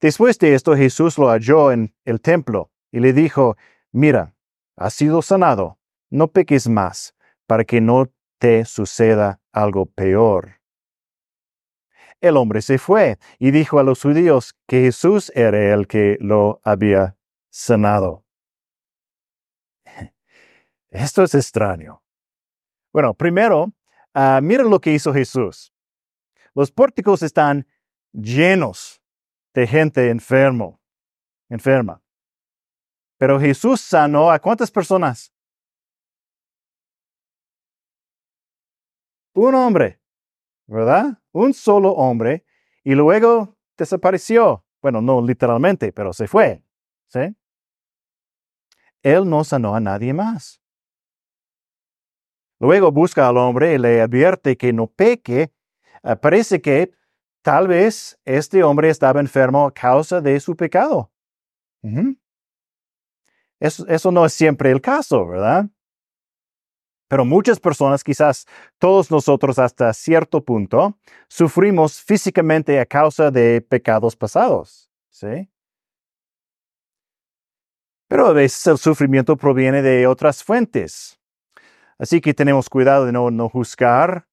Después 0.00 0.38
de 0.38 0.54
esto, 0.54 0.76
Jesús 0.76 1.18
lo 1.18 1.28
halló 1.28 1.70
en 1.72 1.94
el 2.04 2.20
templo 2.20 2.70
y 2.90 3.00
le 3.00 3.12
dijo, 3.12 3.56
mira, 3.92 4.34
has 4.76 4.94
sido 4.94 5.22
sanado, 5.22 5.78
no 6.10 6.28
peques 6.28 6.68
más, 6.68 7.14
para 7.46 7.64
que 7.64 7.80
no 7.80 8.10
te 8.38 8.64
suceda 8.64 9.40
algo 9.52 9.86
peor. 9.86 10.60
El 12.20 12.36
hombre 12.36 12.62
se 12.62 12.78
fue 12.78 13.18
y 13.38 13.52
dijo 13.52 13.78
a 13.78 13.84
los 13.84 14.02
judíos 14.02 14.56
que 14.66 14.82
Jesús 14.82 15.30
era 15.34 15.72
el 15.74 15.86
que 15.86 16.16
lo 16.20 16.60
había 16.64 17.16
sanado. 17.50 18.24
Esto 20.90 21.22
es 21.22 21.34
extraño. 21.34 22.02
Bueno, 22.92 23.14
primero, 23.14 23.72
ah, 24.14 24.40
mira 24.42 24.64
lo 24.64 24.80
que 24.80 24.92
hizo 24.92 25.12
Jesús. 25.12 25.72
Los 26.54 26.72
pórticos 26.72 27.22
están 27.22 27.66
llenos 28.12 29.02
de 29.54 29.66
gente 29.66 30.10
enfermo, 30.10 30.80
enferma. 31.48 32.02
Pero 33.18 33.38
Jesús 33.38 33.80
sanó 33.80 34.30
a 34.30 34.38
cuántas 34.38 34.70
personas? 34.70 35.32
Un 39.34 39.54
hombre, 39.54 40.00
¿verdad? 40.66 41.20
Un 41.32 41.52
solo 41.52 41.92
hombre 41.92 42.44
y 42.82 42.94
luego 42.94 43.56
desapareció. 43.76 44.64
Bueno, 44.80 45.00
no 45.00 45.20
literalmente, 45.20 45.92
pero 45.92 46.12
se 46.12 46.26
fue. 46.26 46.62
¿Sí? 47.08 47.36
Él 49.02 49.28
no 49.28 49.44
sanó 49.44 49.74
a 49.74 49.80
nadie 49.80 50.12
más. 50.12 50.60
Luego 52.60 52.90
busca 52.90 53.28
al 53.28 53.36
hombre 53.36 53.74
y 53.74 53.78
le 53.78 54.00
advierte 54.00 54.56
que 54.56 54.72
no 54.72 54.86
peque. 54.86 55.52
Ah, 56.02 56.16
parece 56.16 56.60
que 56.60 56.92
tal 57.42 57.68
vez 57.68 58.18
este 58.24 58.62
hombre 58.62 58.90
estaba 58.90 59.20
enfermo 59.20 59.66
a 59.66 59.72
causa 59.72 60.20
de 60.20 60.38
su 60.40 60.56
pecado. 60.56 61.10
Eso, 63.60 63.86
eso 63.86 64.12
no 64.12 64.24
es 64.24 64.32
siempre 64.32 64.70
el 64.70 64.80
caso, 64.80 65.26
¿verdad? 65.26 65.66
Pero 67.08 67.24
muchas 67.24 67.58
personas, 67.58 68.04
quizás 68.04 68.46
todos 68.78 69.10
nosotros 69.10 69.58
hasta 69.58 69.92
cierto 69.94 70.44
punto, 70.44 70.98
sufrimos 71.26 72.02
físicamente 72.02 72.78
a 72.78 72.86
causa 72.86 73.30
de 73.30 73.62
pecados 73.62 74.14
pasados. 74.14 74.90
¿Sí? 75.10 75.48
Pero 78.08 78.26
a 78.26 78.32
veces 78.32 78.66
el 78.66 78.78
sufrimiento 78.78 79.36
proviene 79.36 79.82
de 79.82 80.06
otras 80.06 80.44
fuentes. 80.44 81.17
Así 81.98 82.20
que 82.20 82.32
tenemos 82.32 82.68
cuidado 82.68 83.06
de 83.06 83.12
no, 83.12 83.48
juzgar 83.48 84.28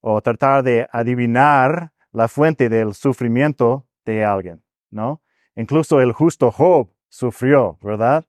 o 0.00 0.20
tratar 0.22 0.62
de 0.62 0.88
adivinar 0.90 1.92
la 2.12 2.28
fuente 2.28 2.68
del 2.68 2.94
sufrimiento 2.94 3.86
de 4.04 4.24
alguien, 4.24 4.62
¿no? 4.90 5.22
Incluso 5.54 6.00
el 6.00 6.12
justo 6.12 6.50
Job 6.50 6.90
sufrió, 7.08 7.78
¿verdad? 7.82 8.24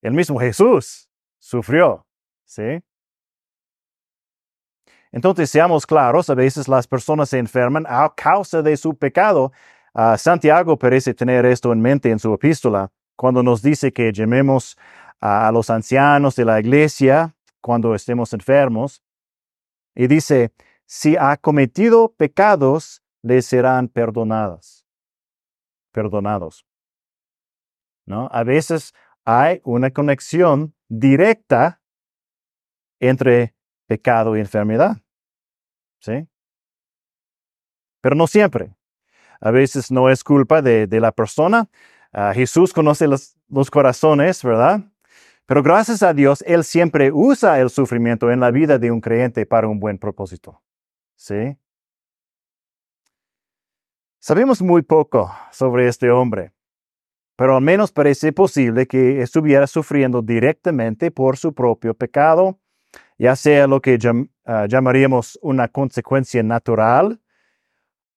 El 0.00 0.12
mismo 0.12 0.38
Jesús 0.38 1.10
sufrió, 1.38 2.06
¿sí? 2.44 2.82
Entonces, 5.12 5.50
seamos 5.50 5.86
claros, 5.86 6.28
a 6.30 6.34
veces 6.34 6.68
las 6.68 6.86
personas 6.86 7.30
se 7.30 7.38
enferman 7.38 7.86
a 7.88 8.12
causa 8.14 8.62
de 8.62 8.76
su 8.76 8.96
pecado. 8.96 9.52
Ah, 9.94 10.18
Santiago 10.18 10.78
parece 10.78 11.14
tener 11.14 11.46
esto 11.46 11.72
en 11.72 11.80
mente 11.80 12.10
en 12.10 12.18
su 12.18 12.32
epístola, 12.34 12.90
cuando 13.16 13.42
nos 13.42 13.62
dice 13.62 13.92
que 13.92 14.12
llamemos 14.12 14.76
a 15.20 15.50
los 15.52 15.70
ancianos 15.70 16.36
de 16.36 16.44
la 16.44 16.60
iglesia 16.60 17.34
cuando 17.60 17.94
estemos 17.94 18.32
enfermos. 18.32 19.02
Y 19.94 20.06
dice, 20.06 20.52
si 20.86 21.16
ha 21.16 21.36
cometido 21.36 22.14
pecados, 22.14 23.02
le 23.22 23.42
serán 23.42 23.88
perdonadas. 23.88 24.86
Perdonados. 25.92 26.64
¿No? 28.06 28.28
A 28.32 28.42
veces 28.44 28.94
hay 29.24 29.60
una 29.64 29.90
conexión 29.90 30.74
directa 30.88 31.82
entre 33.00 33.54
pecado 33.86 34.36
y 34.36 34.40
enfermedad. 34.40 34.96
¿Sí? 36.00 36.28
Pero 38.00 38.14
no 38.14 38.26
siempre. 38.26 38.74
A 39.40 39.50
veces 39.50 39.90
no 39.90 40.08
es 40.08 40.24
culpa 40.24 40.62
de, 40.62 40.86
de 40.86 41.00
la 41.00 41.12
persona. 41.12 41.68
Ah, 42.12 42.32
Jesús 42.34 42.72
conoce 42.72 43.06
los, 43.06 43.36
los 43.48 43.70
corazones, 43.70 44.42
¿verdad? 44.42 44.80
Pero 45.48 45.62
gracias 45.62 46.02
a 46.02 46.12
Dios, 46.12 46.44
Él 46.46 46.62
siempre 46.62 47.10
usa 47.10 47.58
el 47.58 47.70
sufrimiento 47.70 48.30
en 48.30 48.38
la 48.38 48.50
vida 48.50 48.78
de 48.78 48.90
un 48.90 49.00
creyente 49.00 49.46
para 49.46 49.66
un 49.66 49.80
buen 49.80 49.96
propósito. 49.96 50.60
¿Sí? 51.16 51.56
Sabemos 54.18 54.60
muy 54.60 54.82
poco 54.82 55.32
sobre 55.50 55.88
este 55.88 56.10
hombre, 56.10 56.52
pero 57.34 57.56
al 57.56 57.62
menos 57.62 57.92
parece 57.92 58.30
posible 58.34 58.86
que 58.86 59.22
estuviera 59.22 59.66
sufriendo 59.66 60.20
directamente 60.20 61.10
por 61.10 61.38
su 61.38 61.54
propio 61.54 61.94
pecado, 61.94 62.58
ya 63.16 63.34
sea 63.34 63.66
lo 63.66 63.80
que 63.80 63.98
llam- 63.98 64.30
ah, 64.44 64.66
llamaríamos 64.68 65.38
una 65.40 65.68
consecuencia 65.68 66.42
natural 66.42 67.22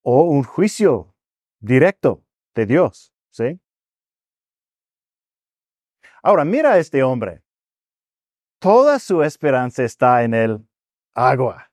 o 0.01 0.23
un 0.23 0.43
juicio 0.43 1.15
directo 1.61 2.25
de 2.55 2.65
Dios. 2.65 3.13
¿Sí? 3.29 3.61
Ahora, 6.21 6.45
mira 6.45 6.73
a 6.73 6.77
este 6.77 7.03
hombre. 7.03 7.41
Toda 8.59 8.99
su 8.99 9.23
esperanza 9.23 9.83
está 9.83 10.23
en 10.23 10.33
el 10.33 10.67
agua. 11.13 11.71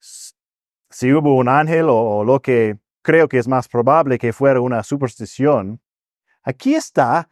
Si 0.00 1.12
hubo 1.12 1.36
un 1.36 1.48
ángel 1.48 1.86
o, 1.88 2.24
lo 2.24 2.40
que 2.40 2.78
creo 3.02 3.28
que 3.28 3.38
es 3.38 3.46
más 3.46 3.68
probable 3.68 4.18
que 4.18 4.32
fuera 4.32 4.60
una 4.60 4.82
superstición, 4.82 5.80
aquí 6.42 6.74
está 6.74 7.28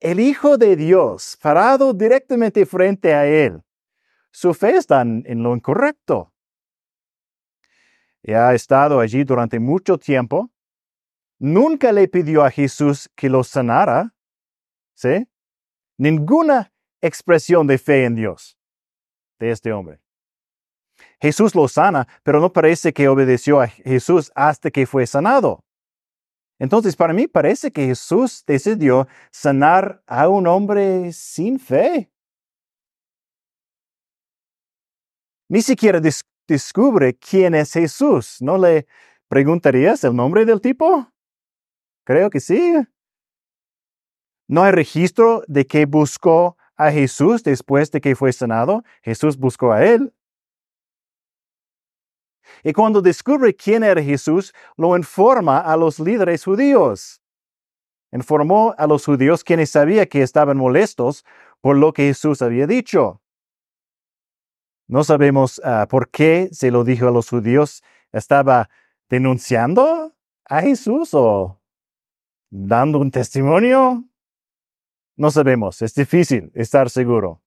el 0.00 0.18
Hijo 0.20 0.58
de 0.58 0.74
Dios 0.74 1.38
parado 1.40 1.92
directamente 1.92 2.66
frente 2.66 3.14
a 3.14 3.26
él. 3.26 3.62
Su 4.32 4.52
fe 4.52 4.76
está 4.76 5.02
en 5.02 5.42
lo 5.42 5.54
incorrecto. 5.54 6.34
Y 8.26 8.32
ha 8.32 8.54
estado 8.54 9.00
allí 9.00 9.22
durante 9.22 9.60
mucho 9.60 9.98
tiempo. 9.98 10.50
Nunca 11.38 11.92
le 11.92 12.08
pidió 12.08 12.42
a 12.42 12.50
Jesús 12.50 13.10
que 13.14 13.28
lo 13.28 13.44
sanara. 13.44 14.14
¿Sí? 14.94 15.26
Ninguna 15.98 16.72
expresión 17.02 17.66
de 17.66 17.78
fe 17.78 18.04
en 18.04 18.14
Dios 18.14 18.56
de 19.38 19.50
este 19.50 19.72
hombre. 19.72 20.00
Jesús 21.20 21.54
lo 21.54 21.68
sana, 21.68 22.06
pero 22.22 22.40
no 22.40 22.52
parece 22.52 22.92
que 22.92 23.08
obedeció 23.08 23.60
a 23.60 23.68
Jesús 23.68 24.30
hasta 24.34 24.70
que 24.70 24.86
fue 24.86 25.06
sanado. 25.06 25.60
Entonces, 26.58 26.94
para 26.94 27.12
mí 27.12 27.26
parece 27.26 27.72
que 27.72 27.86
Jesús 27.86 28.44
decidió 28.46 29.08
sanar 29.32 30.02
a 30.06 30.28
un 30.28 30.46
hombre 30.46 31.12
sin 31.12 31.58
fe. 31.58 32.10
Ni 35.48 35.62
siquiera 35.62 36.00
des- 36.00 36.22
descubre 36.46 37.14
quién 37.14 37.54
es 37.54 37.72
Jesús. 37.72 38.38
¿No 38.40 38.56
le 38.56 38.86
preguntarías 39.28 40.04
el 40.04 40.14
nombre 40.14 40.44
del 40.44 40.60
tipo? 40.60 41.08
Creo 42.04 42.30
que 42.30 42.40
sí. 42.40 42.74
No 44.46 44.62
hay 44.62 44.72
registro 44.72 45.42
de 45.46 45.66
que 45.66 45.86
buscó 45.86 46.56
a 46.76 46.90
Jesús 46.90 47.42
después 47.42 47.90
de 47.90 48.00
que 48.00 48.16
fue 48.16 48.32
sanado. 48.32 48.82
Jesús 49.02 49.38
buscó 49.38 49.72
a 49.72 49.84
él. 49.84 50.12
Y 52.62 52.72
cuando 52.72 53.00
descubre 53.00 53.54
quién 53.54 53.82
era 53.82 54.02
Jesús, 54.02 54.54
lo 54.76 54.96
informa 54.96 55.58
a 55.58 55.76
los 55.76 55.98
líderes 55.98 56.44
judíos. 56.44 57.20
Informó 58.12 58.74
a 58.78 58.86
los 58.86 59.04
judíos 59.04 59.42
quienes 59.42 59.70
sabía 59.70 60.06
que 60.06 60.22
estaban 60.22 60.56
molestos 60.56 61.24
por 61.60 61.76
lo 61.76 61.92
que 61.92 62.04
Jesús 62.04 62.42
había 62.42 62.66
dicho. 62.66 63.20
No 64.86 65.02
sabemos 65.02 65.60
ah, 65.64 65.86
por 65.88 66.10
qué 66.10 66.48
se 66.52 66.70
lo 66.70 66.84
dijo 66.84 67.08
a 67.08 67.10
los 67.10 67.28
judíos. 67.28 67.82
¿Estaba 68.12 68.68
denunciando 69.08 70.14
a 70.44 70.60
Jesús 70.60 71.10
o 71.14 71.60
dando 72.50 72.98
un 72.98 73.10
testimonio? 73.10 74.04
No 75.16 75.30
sabemos, 75.30 75.80
es 75.82 75.94
difícil 75.94 76.50
estar 76.54 76.90
seguro. 76.90 77.40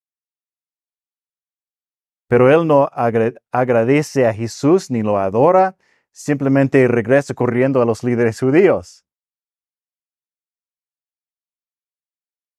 Pero 2.27 2.51
él 2.51 2.67
no 2.67 2.89
agra- 2.91 3.33
agradece 3.51 4.25
a 4.27 4.33
Jesús 4.33 4.89
ni 4.91 5.01
lo 5.01 5.17
adora, 5.17 5.75
simplemente 6.11 6.87
regresa 6.87 7.33
corriendo 7.33 7.81
a 7.81 7.85
los 7.85 8.03
líderes 8.03 8.39
judíos. 8.39 9.07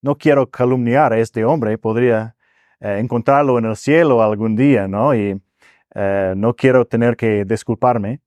no 0.01 0.17
quiero 0.17 0.49
calumniar 0.49 1.13
a 1.13 1.19
este 1.19 1.43
hombre, 1.45 1.77
podría 1.77 2.35
eh, 2.79 2.97
encontrarlo 2.99 3.57
en 3.57 3.65
el 3.65 3.75
cielo 3.75 4.21
algún 4.21 4.55
día, 4.55 4.87
¿no? 4.87 5.13
Y 5.13 5.41
eh, 5.95 6.33
no 6.37 6.55
quiero 6.55 6.85
tener 6.85 7.15
que 7.17 7.43
disculparme. 7.45 8.21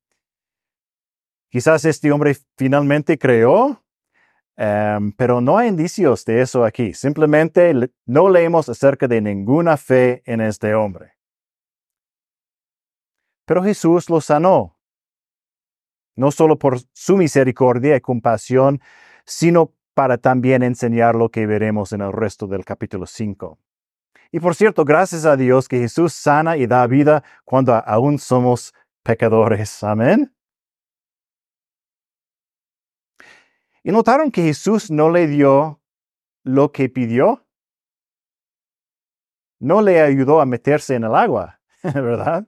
Quizás 1.51 1.85
este 1.85 2.11
hombre 2.11 2.37
finalmente 2.57 3.19
creó, 3.19 3.83
em, 4.57 5.13
pero 5.13 5.41
no 5.41 5.59
hay 5.59 5.69
indicios 5.69 6.25
de 6.25 6.41
eso 6.41 6.65
aquí. 6.65 6.95
Simplemente 6.95 7.73
no 8.07 8.29
leemos 8.29 8.69
acerca 8.69 9.09
de 9.09 9.21
ninguna 9.21 9.77
fe 9.77 10.23
en 10.25 10.41
este 10.41 10.75
hombre. 10.75 11.15
Pero 13.47 13.63
Jesús 13.63 14.09
lo 14.09 14.21
sanó, 14.21 14.79
no 16.17 16.31
solo 16.31 16.59
por 16.59 16.79
su 16.93 17.17
misericordia 17.17 17.97
y 17.97 18.01
compasión, 18.01 18.81
sino 19.25 19.73
para 19.95 20.19
también 20.19 20.63
enseñar 20.63 21.15
lo 21.15 21.31
que 21.31 21.47
veremos 21.47 21.93
en 21.93 22.01
el 22.01 22.13
resto 22.13 22.47
del 22.47 22.65
capítulo 22.65 23.07
5. 23.07 23.59
Y 24.31 24.41
por 24.41 24.55
cierto, 24.55 24.85
gracias 24.85 25.27
a 25.27 25.37
Dios 25.37 25.69
que 25.69 25.79
Jesús 25.79 26.15
sana 26.15 26.57
y 26.57 26.67
da 26.67 26.87
vida 26.87 27.23
cuando 27.45 27.75
aún 27.75 28.19
somos 28.19 28.73
pecadores. 29.03 29.83
Amén. 29.83 30.33
¿Y 33.85 33.91
notaron 33.91 34.31
que 34.31 34.43
Jesús 34.43 34.91
no 34.91 35.11
le 35.11 35.27
dio 35.27 35.81
lo 36.45 36.71
que 36.71 36.89
pidió? 36.89 37.45
No 39.59 39.83
le 39.83 40.01
ayudó 40.01 40.41
a 40.41 40.47
meterse 40.47 40.95
en 40.95 41.05
el 41.05 41.15
agua, 41.15 41.61
¿verdad? 41.83 42.47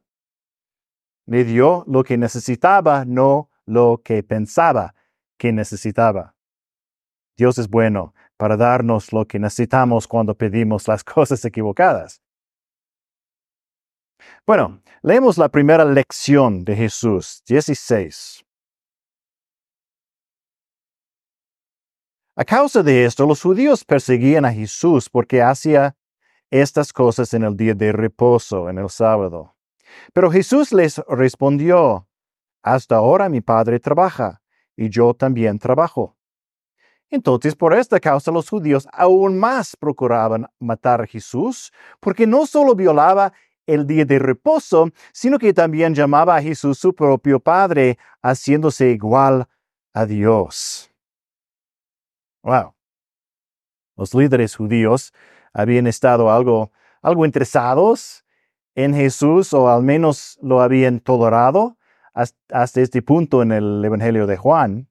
Le 1.26 1.44
dio 1.44 1.84
lo 1.86 2.04
que 2.04 2.18
necesitaba, 2.18 3.04
no 3.04 3.50
lo 3.66 4.00
que 4.04 4.22
pensaba 4.22 4.94
que 5.36 5.52
necesitaba. 5.52 6.36
Dios 7.36 7.58
es 7.58 7.68
bueno 7.68 8.14
para 8.36 8.56
darnos 8.56 9.12
lo 9.12 9.26
que 9.26 9.38
necesitamos 9.38 10.06
cuando 10.06 10.36
pedimos 10.36 10.86
las 10.86 11.02
cosas 11.04 11.44
equivocadas. 11.44 12.20
Bueno, 14.46 14.82
leemos 15.02 15.38
la 15.38 15.48
primera 15.48 15.84
lección 15.84 16.64
de 16.64 16.76
Jesús, 16.76 17.42
16. 17.46 18.43
A 22.36 22.44
causa 22.44 22.82
de 22.82 23.04
esto, 23.04 23.26
los 23.26 23.40
judíos 23.40 23.84
perseguían 23.84 24.44
a 24.44 24.52
Jesús 24.52 25.08
porque 25.08 25.40
hacía 25.40 25.96
estas 26.50 26.92
cosas 26.92 27.32
en 27.32 27.44
el 27.44 27.56
día 27.56 27.74
de 27.74 27.92
reposo, 27.92 28.68
en 28.68 28.78
el 28.78 28.90
sábado. 28.90 29.54
Pero 30.12 30.32
Jesús 30.32 30.72
les 30.72 30.98
respondió, 31.08 32.08
Hasta 32.60 32.96
ahora 32.96 33.28
mi 33.28 33.40
Padre 33.40 33.78
trabaja, 33.78 34.42
y 34.76 34.88
yo 34.88 35.14
también 35.14 35.60
trabajo. 35.60 36.16
Entonces, 37.08 37.54
por 37.54 37.72
esta 37.72 38.00
causa, 38.00 38.32
los 38.32 38.48
judíos 38.48 38.88
aún 38.92 39.38
más 39.38 39.76
procuraban 39.76 40.48
matar 40.58 41.02
a 41.02 41.06
Jesús, 41.06 41.72
porque 42.00 42.26
no 42.26 42.46
solo 42.46 42.74
violaba 42.74 43.32
el 43.66 43.86
día 43.86 44.04
de 44.04 44.18
reposo, 44.18 44.90
sino 45.12 45.38
que 45.38 45.54
también 45.54 45.94
llamaba 45.94 46.34
a 46.34 46.42
Jesús 46.42 46.78
su 46.78 46.94
propio 46.94 47.38
Padre, 47.38 47.96
haciéndose 48.22 48.90
igual 48.90 49.46
a 49.92 50.04
Dios. 50.04 50.93
Wow. 52.44 52.74
Los 53.96 54.14
líderes 54.14 54.54
judíos 54.54 55.12
habían 55.54 55.86
estado 55.86 56.30
algo, 56.30 56.72
algo 57.00 57.24
interesados 57.24 58.24
en 58.74 58.94
Jesús, 58.94 59.54
o 59.54 59.70
al 59.70 59.82
menos 59.82 60.38
lo 60.42 60.60
habían 60.60 61.00
tolerado 61.00 61.78
hasta 62.12 62.80
este 62.80 63.02
punto 63.02 63.42
en 63.42 63.50
el 63.50 63.84
Evangelio 63.84 64.26
de 64.26 64.36
Juan. 64.36 64.88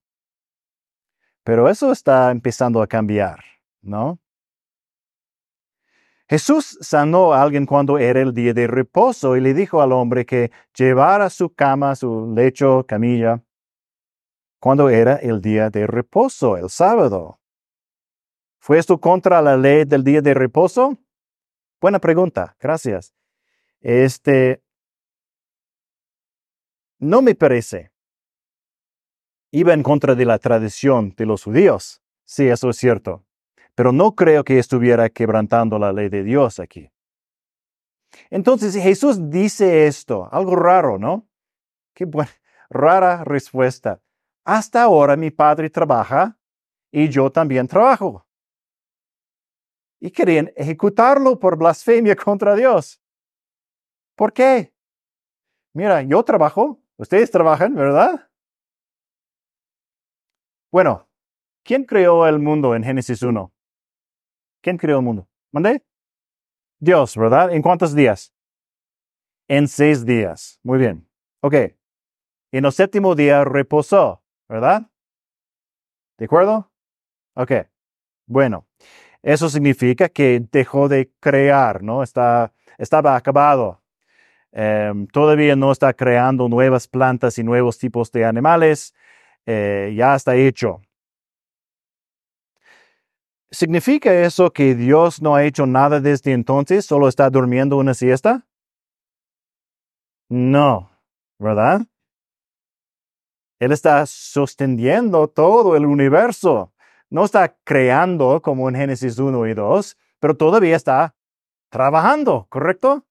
Pero 1.43 1.69
eso 1.69 1.91
está 1.91 2.31
empezando 2.31 2.81
a 2.81 2.87
cambiar, 2.87 3.39
¿no? 3.81 4.19
Jesús 6.27 6.79
sanó 6.81 7.33
a 7.33 7.43
alguien 7.43 7.67
cuando 7.67 7.99
era 7.99 8.19
el 8.21 8.33
día 8.33 8.53
de 8.53 8.65
reposo 8.65 9.37
y 9.37 9.41
le 9.41 9.53
dijo 9.53 9.81
al 9.81 9.91
hombre 9.91 10.25
que 10.25 10.51
llevara 10.75 11.29
su 11.29 11.53
cama, 11.53 11.95
su 11.95 12.33
lecho, 12.33 12.85
camilla, 12.87 13.43
cuando 14.59 14.89
era 14.89 15.17
el 15.17 15.41
día 15.41 15.69
de 15.69 15.85
reposo, 15.85 16.57
el 16.57 16.69
sábado. 16.69 17.39
¿Fue 18.63 18.79
esto 18.79 18.97
contra 18.97 19.41
la 19.41 19.57
ley 19.57 19.83
del 19.83 20.05
día 20.05 20.21
de 20.21 20.33
reposo? 20.33 20.97
Buena 21.81 21.99
pregunta, 21.99 22.55
gracias. 22.61 23.13
Este, 23.81 24.63
no 26.97 27.21
me 27.21 27.35
parece 27.35 27.91
iba 29.51 29.73
en 29.73 29.83
contra 29.83 30.15
de 30.15 30.23
la 30.23 30.39
tradición 30.39 31.13
de 31.17 31.25
los 31.25 31.43
judíos. 31.43 32.01
Sí, 32.23 32.47
eso 32.47 32.69
es 32.69 32.77
cierto. 32.77 33.25
Pero 33.75 33.91
no 33.91 34.15
creo 34.15 34.45
que 34.45 34.57
estuviera 34.57 35.09
quebrantando 35.09 35.77
la 35.77 35.91
ley 35.91 36.07
de 36.07 36.23
Dios 36.23 36.61
aquí. 36.61 36.89
Entonces 38.29 38.75
Jesús 38.75 39.29
dice 39.29 39.87
esto, 39.87 40.29
algo 40.31 40.55
raro, 40.55 40.97
¿no? 40.97 41.27
Qué 41.93 42.05
buena, 42.05 42.31
rara 42.69 43.25
respuesta. 43.25 44.01
Hasta 44.45 44.83
ahora 44.83 45.17
mi 45.17 45.31
padre 45.31 45.69
trabaja 45.69 46.39
y 46.93 47.09
yo 47.09 47.29
también 47.29 47.67
trabajo. 47.67 48.25
Y 50.03 50.11
querían 50.11 50.51
ejecutarlo 50.57 51.39
por 51.39 51.57
blasfemia 51.57 52.13
contra 52.17 52.55
Dios. 52.55 53.01
¿Por 54.17 54.33
qué? 54.33 54.73
Mira, 55.73 56.01
yo 56.01 56.21
trabajo, 56.23 56.83
ustedes 56.97 57.31
trabajan, 57.31 57.73
¿verdad? 57.73 58.29
Bueno, 60.73 61.07
¿quién 61.63 61.85
creó 61.85 62.27
el 62.27 62.39
mundo 62.39 62.75
en 62.75 62.83
Génesis 62.83 63.21
1? 63.21 63.53
¿Quién 64.61 64.77
creó 64.77 64.97
el 64.97 65.05
mundo? 65.05 65.29
¿Mandé? 65.53 65.85
Dios, 66.81 67.15
¿verdad? 67.15 67.53
¿En 67.53 67.61
cuántos 67.61 67.95
días? 67.95 68.33
En 69.47 69.69
seis 69.69 70.05
días. 70.05 70.59
Muy 70.63 70.79
bien. 70.79 71.07
Ok. 71.41 71.55
En 72.51 72.65
el 72.65 72.71
séptimo 72.73 73.15
día 73.15 73.45
reposó, 73.45 74.21
¿verdad? 74.49 74.91
¿De 76.17 76.25
acuerdo? 76.25 76.69
Ok. 77.35 77.51
Bueno, 78.27 78.67
eso 79.23 79.49
significa 79.49 80.09
que 80.09 80.43
dejó 80.51 80.89
de 80.89 81.09
crear, 81.21 81.81
¿no? 81.81 82.03
Está, 82.03 82.53
estaba 82.77 83.15
acabado. 83.15 83.81
Em, 84.51 85.07
todavía 85.07 85.55
no 85.55 85.71
está 85.71 85.93
creando 85.93 86.47
nuevas 86.49 86.87
plantas 86.87 87.39
y 87.39 87.43
nuevos 87.43 87.79
tipos 87.79 88.11
de 88.11 88.25
animales. 88.25 88.93
Eh, 89.45 89.93
ya 89.97 90.15
está 90.15 90.35
hecho. 90.35 90.81
¿Significa 93.49 94.13
eso 94.13 94.51
que 94.51 94.75
Dios 94.75 95.21
no 95.21 95.35
ha 95.35 95.43
hecho 95.45 95.65
nada 95.65 95.99
desde 96.01 96.33
entonces, 96.33 96.85
solo 96.85 97.07
está 97.07 97.29
durmiendo 97.29 97.77
una 97.77 97.93
siesta? 97.93 98.45
No, 100.29 100.89
¿verdad? 101.39 101.81
Él 103.59 103.71
está 103.71 104.05
sosteniendo 104.05 105.27
todo 105.29 105.75
el 105.75 105.85
universo. 105.85 106.72
No 107.13 107.25
está 107.25 107.55
creando 107.63 108.41
como 108.41 108.67
en 108.69 108.75
Génesis 108.75 109.19
1 109.19 109.45
y 109.45 109.53
2, 109.53 109.97
pero 110.19 110.35
todavía 110.35 110.75
está 110.75 111.15
trabajando, 111.69 112.47
¿correcto? 112.49 113.05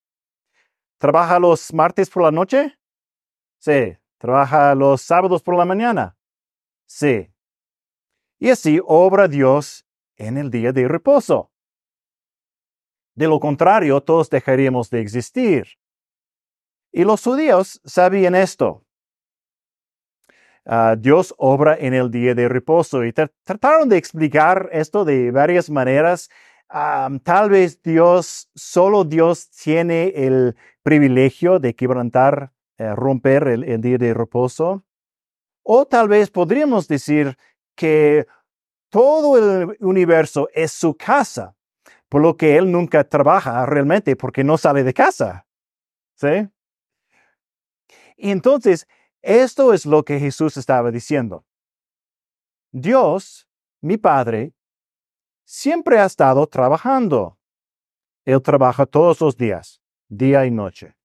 ¿Trabaja 0.99 1.39
los 1.39 1.73
martes 1.73 2.11
por 2.11 2.25
la 2.25 2.33
noche? 2.33 2.77
Sí. 3.59 3.97
¿Trabaja 4.19 4.75
los 4.75 5.03
sábados 5.03 5.41
por 5.41 5.57
la 5.57 5.65
mañana? 5.65 6.17
Sí. 6.85 7.33
Y 8.41 8.51
así 8.51 8.81
obra 8.85 9.29
Dios 9.29 9.87
en 10.17 10.37
el 10.37 10.51
día 10.51 10.73
de 10.73 10.89
reposo. 10.89 11.53
De 13.15 13.29
lo 13.29 13.39
contrario, 13.39 14.01
todos 14.01 14.29
dejaríamos 14.29 14.91
de 14.91 15.01
existir. 15.01 15.79
Y 16.91 17.05
los 17.05 17.23
judíos 17.23 17.81
sabían 17.85 18.35
esto. 18.35 18.82
Ah, 20.65 20.95
Dios 20.97 21.35
obra 21.39 21.77
en 21.79 21.93
el 21.93 22.11
día 22.11 22.35
de 22.35 22.49
reposo 22.49 23.05
y 23.05 23.13
trataron 23.13 23.89
de 23.89 23.97
explicar 23.97 24.69
esto 24.73 25.05
de 25.05 25.31
varias 25.33 25.69
maneras. 25.71 26.31
tal 27.25 27.51
vez 27.51 27.83
Dios, 27.83 28.49
solo 28.55 29.05
Dios 29.05 29.51
tiene 29.51 30.13
el 30.15 30.57
privilegio 30.83 31.59
de 31.59 31.75
quebrantar, 31.75 32.53
eh, 32.79 32.95
romper 32.95 33.49
el 33.49 33.81
día 33.81 33.99
de 33.99 34.15
reposo. 34.15 34.85
O 35.65 35.87
tal 35.87 36.09
vez 36.09 36.31
podríamos 36.31 36.89
decir 36.89 37.37
que 37.77 38.27
todo 38.91 39.39
el 39.39 39.77
universo 39.81 40.49
es 40.55 40.73
su 40.73 40.97
casa, 40.97 41.57
por 42.09 42.23
lo 42.23 42.37
que 42.37 42.57
él 42.57 42.71
nunca 42.71 43.05
trabaja 43.05 43.65
realmente 43.67 44.17
porque 44.17 44.45
no 44.45 44.59
sale 44.59 44.85
de 44.85 44.95
casa. 44.95 45.47
¿Sí? 46.15 46.49
Entonces, 48.17 48.87
esto 49.23 49.73
es 49.73 49.87
lo 49.87 50.05
que 50.05 50.19
Jesús 50.19 50.57
estaba 50.57 50.91
diciendo. 50.91 51.45
Dios, 52.71 53.49
mi 53.81 53.97
Padre, 53.97 54.53
siempre 55.45 55.99
ha 55.99 56.07
estado 56.07 56.47
trabajando. 56.47 57.39
Él 58.25 58.41
trabaja 58.43 58.87
todos 58.87 59.21
los 59.21 59.37
días, 59.37 59.81
día 60.09 60.47
y 60.47 60.51
noche 60.51 60.97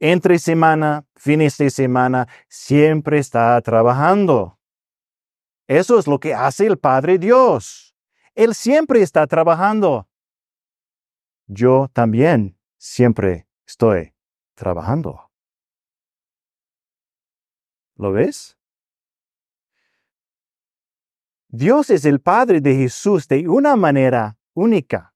entre 0.00 0.38
semana, 0.38 1.06
fines 1.16 1.56
de 1.58 1.70
semana, 1.70 2.28
siempre 2.48 3.18
está 3.18 3.60
trabajando. 3.62 4.58
Eso 5.66 5.98
es 5.98 6.06
lo 6.06 6.20
que 6.20 6.34
hace 6.34 6.66
el 6.66 6.78
Padre 6.78 7.18
Dios. 7.18 7.94
Él 8.34 8.54
siempre 8.54 9.02
está 9.02 9.26
trabajando. 9.26 10.08
Yo 11.46 11.88
también 11.92 12.58
siempre 12.76 13.48
estoy 13.66 14.14
trabajando. 14.54 15.25
¿Lo 17.96 18.12
ves? 18.12 18.56
Dios 21.48 21.90
es 21.90 22.04
el 22.04 22.20
Padre 22.20 22.60
de 22.60 22.74
Jesús 22.74 23.28
de 23.28 23.48
una 23.48 23.76
manera 23.76 24.36
única. 24.54 25.14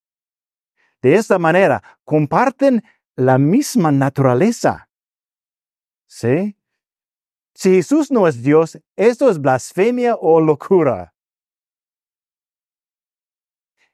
De 1.02 1.14
esta 1.14 1.38
manera, 1.38 1.82
comparten 2.04 2.82
la 3.16 3.38
misma 3.38 3.90
naturaleza. 3.90 4.88
¿Sí? 6.06 6.56
Si 7.54 7.74
Jesús 7.74 8.10
no 8.10 8.26
es 8.26 8.42
Dios, 8.42 8.78
esto 8.96 9.30
es 9.30 9.38
blasfemia 9.38 10.16
o 10.16 10.40
locura. 10.40 11.14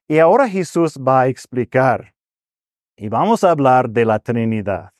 Y 0.09 0.19
ahora 0.19 0.49
Jesús 0.49 0.97
va 0.97 1.23
a 1.23 1.27
explicar. 1.27 2.15
Y 2.97 3.09
vamos 3.09 3.43
a 3.43 3.51
hablar 3.51 3.91
de 3.91 4.05
la 4.05 4.21
Trinidad. 4.21 4.96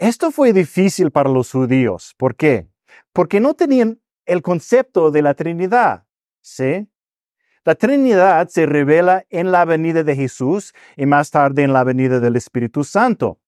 Esto 0.00 0.30
fue 0.30 0.54
difícil 0.54 1.10
para 1.10 1.28
los 1.28 1.52
judíos. 1.52 2.14
¿Por 2.16 2.34
qué? 2.34 2.66
Porque 3.12 3.38
no 3.38 3.52
tenían 3.52 4.00
el 4.24 4.40
concepto 4.40 5.10
de 5.10 5.20
la 5.20 5.34
Trinidad. 5.34 6.06
¿Sí? 6.40 6.88
La 7.66 7.74
Trinidad 7.74 8.48
se 8.48 8.64
revela 8.64 9.26
en 9.28 9.52
la 9.52 9.66
venida 9.66 10.02
de 10.02 10.16
Jesús 10.16 10.72
y 10.96 11.04
más 11.04 11.30
tarde 11.30 11.64
en 11.64 11.74
la 11.74 11.84
venida 11.84 12.18
del 12.18 12.36
Espíritu 12.36 12.82
Santo. 12.82 13.40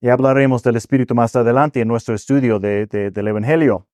Y 0.00 0.08
hablaremos 0.08 0.62
del 0.62 0.76
Espíritu 0.76 1.14
más 1.14 1.36
adelante 1.36 1.82
en 1.82 1.88
nuestro 1.88 2.14
estudio 2.14 2.58
del 2.58 3.28
Evangelio. 3.28 3.86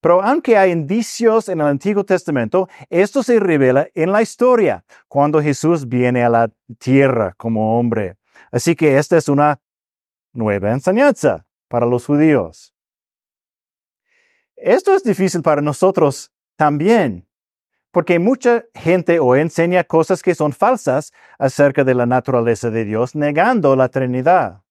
Pero 0.00 0.20
aunque 0.24 0.56
hay 0.56 0.72
indicios 0.72 1.48
en 1.48 1.60
el 1.60 1.68
Antiguo 1.68 2.02
Testamento, 2.02 2.68
esto 2.90 3.22
se 3.22 3.38
revela 3.38 3.86
en 3.94 4.10
la 4.10 4.22
historia, 4.22 4.84
cuando 5.06 5.40
Jesús 5.40 5.88
viene 5.88 6.24
a 6.24 6.28
la 6.28 6.50
tierra 6.80 7.32
como 7.36 7.78
hombre. 7.78 8.16
Así 8.50 8.74
que 8.74 8.98
esta 8.98 9.16
es 9.16 9.28
una 9.28 9.60
nueva 10.34 10.72
enseñanza 10.72 11.46
para 11.68 11.86
los 11.86 12.06
judíos. 12.06 12.74
Esto 14.56 14.94
es 14.94 15.02
difícil 15.02 15.42
para 15.42 15.62
nosotros 15.62 16.32
también, 16.56 17.28
porque 17.90 18.18
mucha 18.18 18.64
gente 18.74 19.18
o 19.20 19.36
enseña 19.36 19.84
cosas 19.84 20.22
que 20.22 20.34
son 20.34 20.52
falsas 20.52 21.12
acerca 21.38 21.84
de 21.84 21.94
la 21.94 22.06
naturaleza 22.06 22.70
de 22.70 22.84
Dios, 22.84 23.14
negando 23.14 23.74
la 23.76 23.88
Trinidad. 23.88 24.62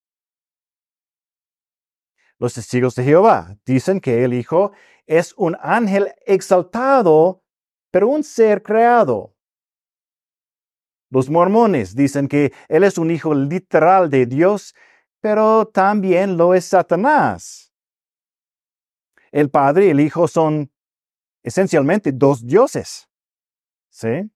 Los 2.37 2.53
testigos 2.53 2.95
de 2.95 3.03
Jehová 3.03 3.57
dicen 3.65 3.99
que 4.01 4.23
el 4.23 4.33
Hijo 4.33 4.71
es 5.05 5.33
un 5.37 5.55
ángel 5.61 6.13
exaltado, 6.25 7.43
pero 7.91 8.07
un 8.07 8.23
ser 8.23 8.63
creado. 8.63 9.35
Los 11.09 11.29
mormones 11.29 11.95
dicen 11.95 12.27
que 12.27 12.51
Él 12.67 12.83
es 12.83 12.97
un 12.97 13.11
hijo 13.11 13.35
literal 13.35 14.09
de 14.09 14.25
Dios, 14.25 14.73
pero 15.23 15.65
también 15.67 16.35
lo 16.35 16.53
es 16.53 16.65
Satanás. 16.65 17.71
El 19.31 19.49
Padre 19.49 19.85
y 19.85 19.89
el 19.91 20.01
Hijo 20.01 20.27
son 20.27 20.69
esencialmente 21.41 22.11
dos 22.11 22.45
dioses. 22.45 23.07
¿Sí? 23.89 24.29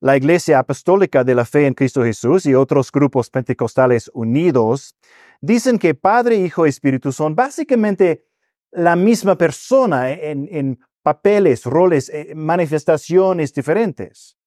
La 0.00 0.16
Iglesia 0.16 0.58
Apostólica 0.58 1.22
de 1.22 1.36
la 1.36 1.44
Fe 1.44 1.68
en 1.68 1.74
Cristo 1.74 2.02
Jesús 2.02 2.44
y 2.44 2.56
otros 2.56 2.90
grupos 2.90 3.30
pentecostales 3.30 4.10
unidos 4.14 4.96
dicen 5.40 5.78
que 5.78 5.94
Padre, 5.94 6.34
Hijo 6.34 6.66
y 6.66 6.70
Espíritu 6.70 7.12
son 7.12 7.36
básicamente 7.36 8.26
la 8.72 8.96
misma 8.96 9.38
persona 9.38 10.10
en, 10.10 10.80
papeles, 11.04 11.64
roles, 11.66 12.08
eh, 12.08 12.32
manifestaciones 12.34 13.54
diferentes. 13.54 14.37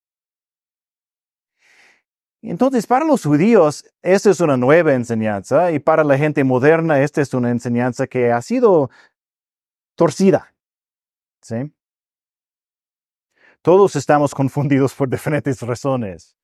Entonces, 2.41 2.87
para 2.87 3.05
los 3.05 3.23
judíos, 3.23 3.85
esta 4.01 4.31
es 4.31 4.39
una 4.39 4.57
nueva 4.57 4.93
enseñanza 4.93 5.71
y 5.71 5.79
para 5.79 6.03
la 6.03 6.17
gente 6.17 6.43
moderna, 6.43 7.01
esta 7.01 7.21
es 7.21 7.33
una 7.33 7.51
enseñanza 7.51 8.07
que 8.07 8.31
ha 8.31 8.41
sido 8.41 8.89
torcida. 9.95 10.53
¿Sí? 11.41 11.71
Todos 13.61 13.95
estamos 13.95 14.33
confundidos 14.35 14.93
por 14.95 15.09
diferentes 15.09 15.61
razones. 15.61 16.35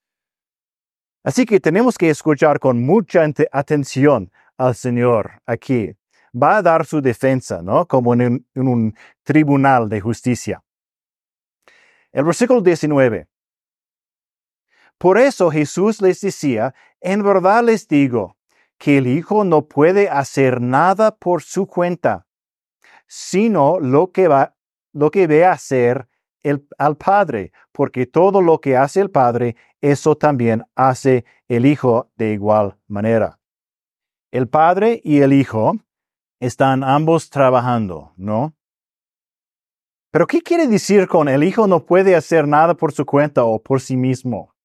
Así 1.24 1.46
que 1.46 1.60
tenemos 1.60 1.98
que 1.98 2.10
escuchar 2.10 2.60
con 2.60 2.86
mucha 2.86 3.26
atención 3.52 4.32
al 4.56 4.76
Señor 4.76 5.42
aquí. 5.46 5.94
Va 6.34 6.58
a 6.58 6.62
dar 6.62 6.86
su 6.86 7.02
defensa, 7.02 7.62
¿no? 7.62 7.88
Como 7.88 8.14
en 8.14 8.46
un, 8.56 8.96
tribunal 9.24 9.90
de 9.90 10.00
justicia. 10.00 10.64
El 12.12 12.24
versículo 12.24 12.62
19. 12.62 13.28
Por 14.98 15.20
eso 15.20 15.52
Jesús 15.52 16.02
les 16.02 16.22
decía, 16.22 16.74
en 17.02 17.24
verdad 17.24 17.64
les 17.64 17.88
digo, 17.88 18.38
que 18.78 18.98
el 18.98 19.08
Hijo 19.08 19.44
no 19.44 19.68
puede 19.68 20.10
hacer 20.10 20.62
nada 20.62 21.16
por 21.16 21.42
su 21.42 21.68
cuenta, 21.68 22.28
sino 23.08 23.80
lo 23.80 24.12
que, 24.12 24.28
va, 24.28 24.56
lo 24.94 25.12
que 25.12 25.28
ve 25.28 25.46
hacer 25.46 26.08
al 26.78 26.96
Padre, 26.96 27.52
porque 27.72 28.06
todo 28.06 28.42
lo 28.42 28.62
que 28.62 28.78
hace 28.78 29.02
el 29.02 29.10
Padre, 29.10 29.56
eso 29.82 30.16
también 30.16 30.66
hace 30.76 31.26
el 31.48 31.66
Hijo 31.66 32.12
de 32.16 32.34
igual 32.34 32.78
manera. 32.88 33.40
El 34.32 34.48
Padre 34.48 35.02
y 35.04 35.20
el 35.22 35.34
Hijo 35.34 35.74
están 36.40 36.84
ambos 36.84 37.30
trabajando, 37.30 38.14
¿no? 38.16 38.54
Pero 40.12 40.28
¿qué 40.28 40.42
quiere 40.42 40.68
decir 40.68 41.08
con 41.08 41.28
el 41.28 41.44
Hijo 41.44 41.68
no 41.68 41.86
puede 41.86 42.16
hacer 42.16 42.48
nada 42.48 42.76
por 42.76 42.92
su 42.92 43.06
cuenta 43.06 43.44
o 43.44 43.62
por 43.62 43.82
sí 43.82 43.98
mismo? 43.98 44.57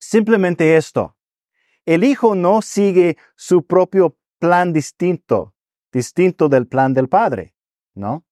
Simplemente 0.00 0.76
esto. 0.76 1.16
El 1.84 2.02
Hijo 2.02 2.34
no 2.34 2.62
sigue 2.62 3.16
su 3.36 3.64
propio 3.64 4.16
plan 4.38 4.72
distinto, 4.72 5.54
distinto 5.92 6.48
del 6.48 6.66
plan 6.66 6.94
del 6.94 7.08
Padre, 7.08 7.54
¿no? 7.94 8.24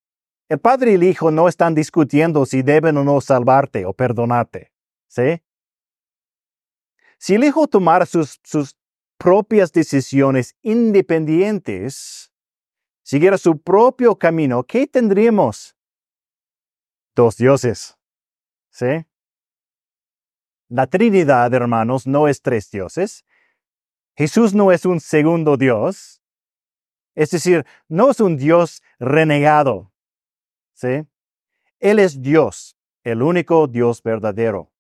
El 0.49 0.59
padre 0.61 0.93
y 0.93 0.95
el 0.95 1.03
hijo 1.03 1.31
no 1.31 1.47
están 1.47 1.75
discutiendo 1.75 2.47
si 2.47 2.63
deben 2.63 2.97
o 2.97 3.05
no 3.05 3.21
salvarte 3.21 3.85
o 3.85 3.93
perdonarte. 3.93 4.73
¿Sí? 5.07 5.43
Si 7.19 7.35
el 7.35 7.45
hijo 7.45 7.67
tomara 7.67 8.07
sus, 8.07 8.41
sus 8.43 8.75
propias 9.19 9.73
decisiones 9.73 10.57
independientes, 10.63 12.33
siguiera 13.03 13.37
su 13.37 13.61
propio 13.61 14.17
camino, 14.17 14.65
¿qué 14.65 14.87
tendríamos? 14.87 15.77
Dos 17.15 17.37
dioses. 17.37 17.99
¿Sí? 18.71 19.05
La 20.69 20.87
Trinidad, 20.87 21.53
hermanos, 21.55 22.07
no 22.07 22.29
es 22.29 22.43
tres 22.43 22.71
dioses. 22.71 23.25
Jesús 24.17 24.55
no 24.55 24.71
es 24.71 24.85
un 24.85 25.01
segundo 25.01 25.57
Dios. 25.57 26.23
Es 27.15 27.31
decir, 27.31 27.65
no 27.89 28.11
es 28.11 28.21
un 28.21 28.37
Dios 28.37 28.83
renegado, 28.99 29.93
¿sí? 30.75 31.07
Él 31.81 31.99
es 31.99 32.21
Dios, 32.21 32.77
el 33.03 33.23
único 33.23 33.67
Dios 33.67 34.03
verdadero. 34.03 34.71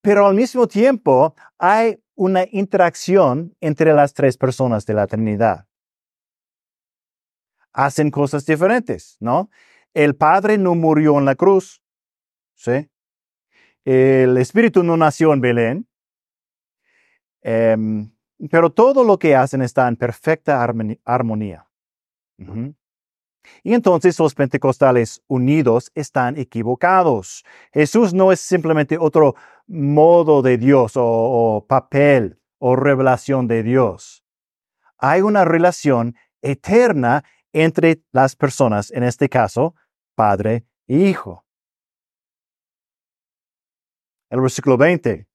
Pero 0.00 0.26
al 0.26 0.34
mismo 0.34 0.68
tiempo 0.68 1.34
hay 1.58 2.02
una 2.14 2.44
interacción 2.50 3.56
entre 3.60 3.94
las 3.94 4.12
tres 4.12 4.36
personas 4.36 4.84
de 4.84 4.94
la 4.94 5.06
Trinidad. 5.06 5.66
Hacen 7.72 8.10
cosas 8.10 8.44
diferentes, 8.44 9.16
¿no? 9.18 9.48
El 9.94 10.14
Padre 10.14 10.58
no 10.58 10.74
murió 10.74 11.18
en 11.18 11.24
la 11.24 11.34
cruz, 11.34 11.82
¿sí? 12.54 12.91
El 13.84 14.36
Espíritu 14.38 14.82
no 14.82 14.96
nació 14.96 15.32
en 15.32 15.40
Belén, 15.40 15.88
em, 17.42 18.10
pero 18.50 18.70
todo 18.70 19.04
lo 19.04 19.18
que 19.18 19.34
hacen 19.34 19.62
está 19.62 19.88
en 19.88 19.96
perfecta 19.96 20.62
armonía. 21.04 21.66
Y 23.62 23.74
entonces 23.74 24.18
los 24.18 24.34
pentecostales 24.34 25.22
unidos 25.26 25.90
están 25.94 26.36
equivocados. 26.38 27.44
Jesús 27.72 28.14
no 28.14 28.32
es 28.32 28.40
simplemente 28.40 28.98
otro 28.98 29.34
modo 29.66 30.42
de 30.42 30.58
Dios 30.58 30.92
o, 30.96 31.64
papel 31.68 32.38
o 32.58 32.76
revelación 32.76 33.46
de 33.48 33.62
Dios. 33.62 34.24
Hay 34.98 35.20
una 35.22 35.44
relación 35.44 36.16
eterna 36.42 37.24
entre 37.52 38.02
las 38.12 38.36
personas, 38.36 38.90
en 38.92 39.02
este 39.02 39.28
caso, 39.28 39.74
Padre 40.14 40.64
e 40.86 40.96
Hijo. 40.96 41.41
El 44.32 44.40
versículo 44.40 44.76
20. 44.76 45.28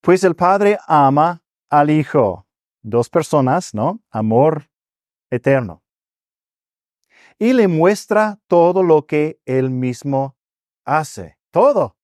Pues 0.00 0.24
el 0.24 0.34
Padre 0.34 0.78
ama 0.88 1.44
al 1.70 1.90
Hijo. 1.90 2.48
Dos 2.82 3.08
personas, 3.08 3.72
¿no? 3.74 4.02
Amor 4.10 4.68
eterno 5.30 5.82
y 7.42 7.52
le 7.54 7.66
muestra 7.66 8.38
todo 8.46 8.84
lo 8.84 9.04
que 9.04 9.40
él 9.46 9.68
mismo 9.68 10.36
hace, 10.84 11.38
todo. 11.50 11.96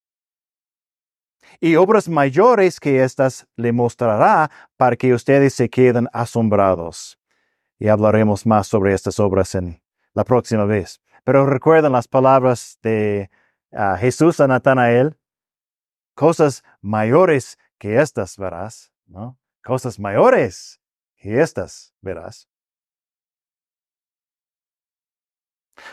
Y 1.60 1.76
obras 1.76 2.08
mayores 2.08 2.80
que 2.80 3.04
éstas 3.04 3.46
le 3.54 3.70
mostrará 3.70 4.50
para 4.76 4.96
que 4.96 5.14
ustedes 5.14 5.54
se 5.54 5.70
queden 5.70 6.08
asombrados. 6.12 7.20
Y 7.78 7.86
hablaremos 7.86 8.46
más 8.46 8.66
sobre 8.66 8.94
estas 8.94 9.20
obras 9.20 9.54
en 9.54 9.80
la 10.12 10.24
próxima 10.24 10.64
vez. 10.64 11.00
Pero 11.22 11.46
recuerden 11.46 11.92
las 11.92 12.08
palabras 12.08 12.76
de 12.82 13.30
ah, 13.70 13.96
Jesús 13.96 14.40
a 14.40 14.48
Natanael, 14.48 15.16
cosas 16.18 16.64
mayores 16.80 17.58
que 17.78 18.00
estas 18.00 18.36
verás, 18.36 18.92
¿no? 19.06 19.38
Cosas 19.62 20.00
mayores 20.00 20.80
que 21.16 21.40
estas 21.40 21.94
verás. 22.00 22.48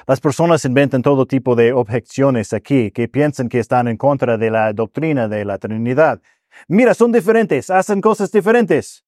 Las 0.07 0.19
personas 0.19 0.65
inventan 0.65 1.03
todo 1.03 1.27
tipo 1.27 1.55
de 1.55 1.73
objeciones 1.73 2.53
aquí 2.53 2.89
que 2.89 3.07
piensan 3.07 3.49
que 3.49 3.59
están 3.59 3.87
en 3.87 3.97
contra 3.97 4.35
de 4.35 4.49
la 4.49 4.73
doctrina 4.73 5.27
de 5.27 5.45
la 5.45 5.59
Trinidad. 5.59 6.19
Mira, 6.67 6.95
son 6.95 7.11
diferentes, 7.11 7.69
hacen 7.69 8.01
cosas 8.01 8.31
diferentes. 8.31 9.05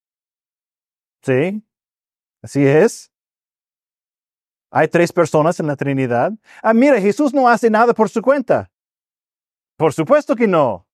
¿Sí? 1.24 1.64
Así 2.44 2.64
es. 2.64 3.12
Hay 4.70 4.88
tres 4.88 5.12
personas 5.12 5.60
en 5.60 5.66
la 5.66 5.76
Trinidad. 5.76 6.32
Ah, 6.62 6.76
mira, 6.76 7.02
Jesús 7.02 7.34
no 7.34 7.50
hace 7.50 7.72
nada 7.72 7.96
por 7.96 8.08
su 8.08 8.22
cuenta. 8.22 8.72
Por 9.78 9.94
supuesto 9.94 10.36
que 10.36 10.48
no. 10.48 10.87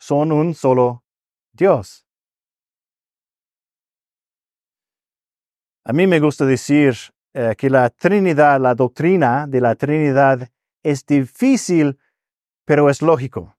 Son 0.00 0.32
un 0.32 0.54
solo 0.54 1.04
Dios. 1.52 2.06
A 5.84 5.92
mí 5.92 6.06
me 6.06 6.20
gusta 6.20 6.46
decir 6.46 6.94
eh, 7.34 7.54
que 7.56 7.68
la 7.68 7.90
Trinidad, 7.90 8.60
la 8.60 8.74
doctrina 8.74 9.46
de 9.46 9.60
la 9.60 9.74
Trinidad 9.74 10.48
es 10.82 11.04
difícil, 11.04 11.98
pero 12.64 12.88
es 12.88 13.02
lógico. 13.02 13.56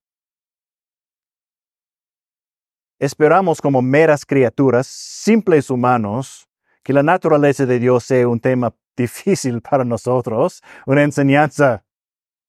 Esperamos 2.99 3.61
como 3.61 3.81
meras 3.81 4.25
criaturas, 4.25 4.87
simples 4.87 5.69
humanos, 5.69 6.47
que 6.83 6.93
la 6.93 7.03
naturaleza 7.03 7.65
de 7.65 7.79
Dios 7.79 8.03
sea 8.03 8.27
un 8.27 8.39
tema 8.39 8.75
difícil 8.95 9.61
para 9.61 9.83
nosotros, 9.83 10.61
una 10.85 11.03
enseñanza 11.03 11.83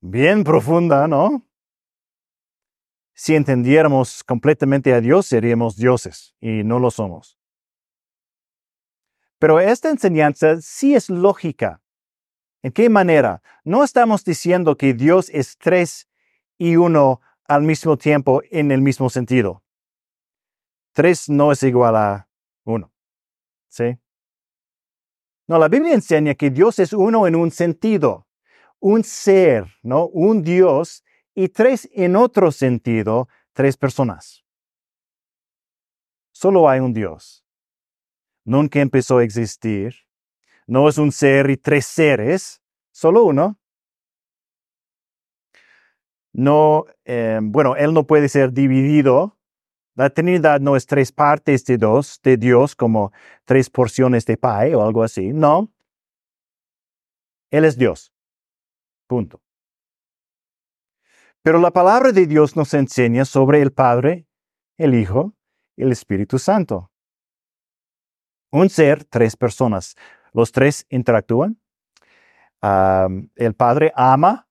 bien 0.01 0.45
profunda, 0.45 1.07
¿no? 1.09 1.43
Si 3.15 3.35
entendiéramos 3.35 4.25
completamente 4.25 4.95
a 4.95 5.01
Dios, 5.01 5.27
seríamos 5.27 5.77
dioses 5.77 6.35
y 6.41 6.65
no 6.65 6.79
lo 6.79 6.91
somos. 6.91 7.39
Pero 9.39 9.61
esta 9.61 9.91
enseñanza 9.91 10.61
sí 10.61 10.95
es 10.95 11.11
lógica. 11.11 11.83
¿En 12.63 12.73
qué 12.73 12.89
manera? 12.89 13.43
No 13.65 13.83
estamos 13.83 14.25
diciendo 14.25 14.77
que 14.77 14.95
Dios 14.95 15.29
es 15.31 15.59
tres 15.59 16.09
y 16.59 16.77
uno 16.77 17.21
al 17.45 17.63
mismo 17.63 17.99
tiempo 17.99 18.43
en 18.51 18.71
el 18.71 18.81
mismo 18.81 19.11
sentido. 19.11 19.63
Tres 20.93 21.29
no 21.29 21.53
es 21.53 21.63
igual 21.65 21.97
a 21.97 22.29
uno. 22.65 22.93
¿Sí? 23.69 23.99
No, 25.49 25.59
la 25.59 25.69
Biblia 25.69 25.95
enseña 25.95 26.35
que 26.35 26.51
Dios 26.51 26.79
es 26.79 26.93
uno 26.93 27.27
en 27.27 27.35
un 27.35 27.51
sentido, 27.51 28.29
un 28.79 29.03
ser, 29.03 29.67
¿no? 29.83 30.07
Un 30.07 30.43
Dios 30.43 31.05
y 31.35 31.49
tres 31.49 31.89
en 31.93 32.17
otro 32.17 32.53
sentido, 32.53 33.29
tres 33.53 33.77
personas. 33.77 34.45
Solo 36.33 36.69
hay 36.69 36.81
un 36.81 36.93
Dios 36.93 37.43
nunca 38.45 38.81
empezó 38.81 39.19
a 39.19 39.25
existir. 39.25 39.95
No 40.67 40.89
es 40.89 40.99
un 40.99 41.13
ser 41.13 41.51
y 41.51 41.57
tres 41.57 41.87
seres, 41.87 42.63
solo 42.93 43.25
uno. 43.25 43.59
No, 46.33 46.87
eh, 47.05 47.41
bueno, 47.43 47.77
Él 47.77 47.93
no 47.93 48.07
puede 48.07 48.29
ser 48.29 48.53
dividido. 48.53 49.37
La 49.95 50.09
Trinidad 50.09 50.61
no 50.61 50.77
es 50.77 50.87
tres 50.87 51.13
partes 51.13 51.65
de 51.67 51.77
dos, 51.77 52.21
de 52.23 52.39
Dios, 52.39 52.75
como 52.75 53.13
tres 53.45 53.69
porciones 53.69 54.25
de 54.25 54.39
pie 54.39 54.75
o 54.75 54.83
algo 54.83 55.03
así. 55.03 55.33
No. 55.33 55.71
Él 57.51 57.67
es 57.67 57.77
Dios. 57.77 58.13
Punto. 59.07 59.43
Pero 61.43 61.59
la 61.59 61.71
palabra 61.73 62.13
de 62.13 62.27
Dios 62.27 62.57
nos 62.57 62.73
enseña 62.75 63.25
sobre 63.25 63.63
el 63.63 63.73
Padre, 63.73 64.27
el 64.79 64.95
Hijo 64.95 65.35
el 65.77 65.93
Espíritu 65.93 66.39
Santo. 66.39 66.91
Un 68.51 68.69
ser, 68.69 69.05
tres 69.05 69.37
personas. 69.37 69.97
Los 70.33 70.53
tres 70.53 70.87
interactúan. 70.91 71.59
el 72.63 73.55
padre 73.57 73.93
ama 73.97 74.49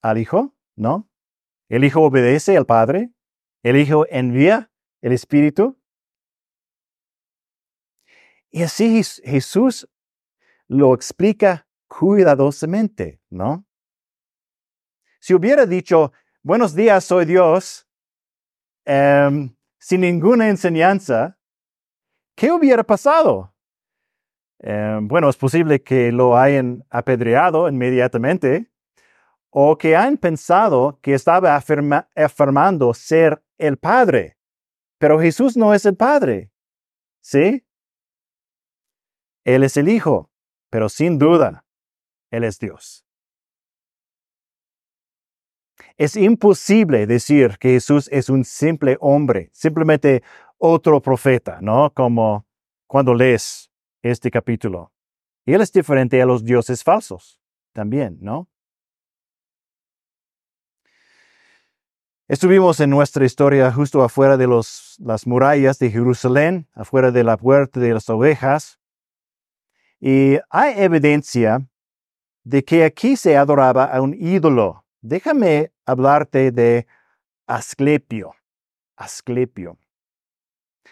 al 0.00 0.18
hijo, 0.18 0.54
¿no? 0.74 1.10
El 1.68 1.84
hijo 1.84 2.00
obedece 2.02 2.56
al 2.56 2.66
padre. 2.66 3.12
El 3.62 3.76
hijo 3.76 4.06
envía 4.08 4.70
el 5.00 5.12
espíritu. 5.12 5.78
Y 8.50 8.62
así 8.62 9.02
Jesús 9.24 9.88
lo 10.68 10.94
explica 10.94 11.66
cuidadosamente, 11.88 13.20
¿no? 13.30 13.66
Si 15.20 15.34
hubiera 15.34 15.66
dicho, 15.66 16.12
buenos 16.42 16.74
días, 16.74 17.04
soy 17.04 17.24
Dios, 17.24 17.88
em, 18.84 19.54
sin 19.78 20.00
ninguna 20.00 20.48
enseñanza, 20.48 21.38
¿qué 22.36 22.50
hubiera 22.50 22.82
pasado? 22.82 23.54
Eh, 24.58 24.98
bueno, 25.02 25.28
es 25.28 25.36
posible 25.36 25.82
que 25.82 26.12
lo 26.12 26.36
hayan 26.36 26.84
apedreado 26.90 27.68
inmediatamente 27.68 28.70
o 29.50 29.76
que 29.76 29.96
han 29.96 30.16
pensado 30.16 30.98
que 31.02 31.14
estaba 31.14 31.56
afirmando 31.56 32.94
ser 32.94 33.42
el 33.58 33.76
Padre. 33.76 34.38
Pero 34.98 35.20
Jesús 35.20 35.56
no 35.56 35.74
es 35.74 35.84
el 35.84 35.96
Padre. 35.96 36.52
¿Sí? 37.20 37.66
Él 39.44 39.64
es 39.64 39.76
el 39.76 39.88
Hijo, 39.88 40.30
pero 40.70 40.88
sin 40.88 41.18
duda, 41.18 41.64
Él 42.30 42.44
es 42.44 42.58
Dios. 42.58 43.04
Es 45.96 46.16
imposible 46.16 47.06
decir 47.06 47.58
que 47.58 47.70
Jesús 47.70 48.08
es 48.12 48.28
un 48.28 48.44
simple 48.44 48.96
hombre, 49.00 49.50
simplemente 49.52 50.22
otro 50.58 51.00
profeta, 51.00 51.58
¿no? 51.60 51.92
Como 51.92 52.46
cuando 52.86 53.14
lees 53.14 53.70
este 54.02 54.30
capítulo. 54.30 54.92
Él 55.44 55.60
es 55.60 55.72
diferente 55.72 56.20
a 56.22 56.26
los 56.26 56.44
dioses 56.44 56.82
falsos 56.82 57.40
también, 57.72 58.18
¿no? 58.20 58.48
Estuvimos 62.28 62.80
en 62.80 62.88
nuestra 62.88 63.26
historia 63.26 63.70
justo 63.72 64.02
afuera 64.02 64.36
de 64.36 64.46
las 64.46 65.26
murallas 65.26 65.78
de 65.78 65.90
Jerusalén, 65.90 66.66
afuera 66.72 67.10
de 67.10 67.24
la 67.24 67.36
puerta 67.36 67.78
de 67.78 67.92
las 67.92 68.08
ovejas, 68.08 68.78
y 70.00 70.38
hay 70.48 70.74
evidencia 70.78 71.68
de 72.44 72.64
que 72.64 72.84
aquí 72.84 73.16
se 73.16 73.36
adoraba 73.36 73.84
a 73.84 74.00
un 74.00 74.14
ídolo. 74.14 74.81
Déjame 75.02 75.72
hablarte 75.84 76.52
de 76.52 76.86
Asclepio. 77.48 78.36
Asclepio. 78.96 79.76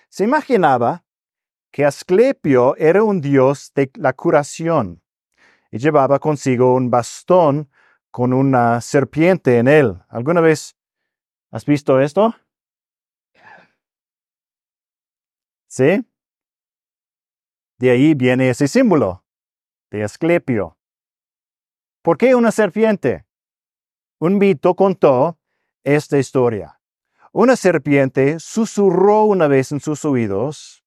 Se 0.09 0.25
imaginaba 0.25 1.05
que 1.71 1.85
Asclepio 1.85 2.75
era 2.77 3.05
un 3.05 3.21
dios 3.21 3.73
de 3.73 3.89
la 3.95 4.13
curación 4.13 5.01
y 5.71 5.79
llevaba 5.79 6.19
consigo 6.19 6.75
un 6.75 6.91
bastón 6.91 7.71
con 8.11 8.33
una 8.33 8.81
serpiente 8.81 9.59
en 9.59 9.69
él. 9.69 10.03
¿Alguna 10.09 10.41
vez 10.41 10.77
has 11.53 11.65
visto 11.65 12.01
esto? 12.01 12.35
¿Sí? 15.69 16.05
De 17.79 17.91
ahí 17.91 18.15
viene 18.15 18.51
ese 18.51 18.67
símbolo 18.67 19.25
de 19.93 20.03
Asclepio. 20.03 20.77
¿Por 22.03 22.19
qué 22.19 22.35
una 22.35 22.51
serpiente? 22.51 23.25
Un 24.21 24.37
mito 24.37 24.75
contó 24.77 25.39
esta 25.83 26.19
historia. 26.19 26.79
Una 27.33 27.57
serpiente 27.57 28.39
susurró 28.39 29.25
una 29.25 29.49
vez 29.49 29.73
en 29.73 29.81
sus 29.81 30.05
oídos, 30.05 30.85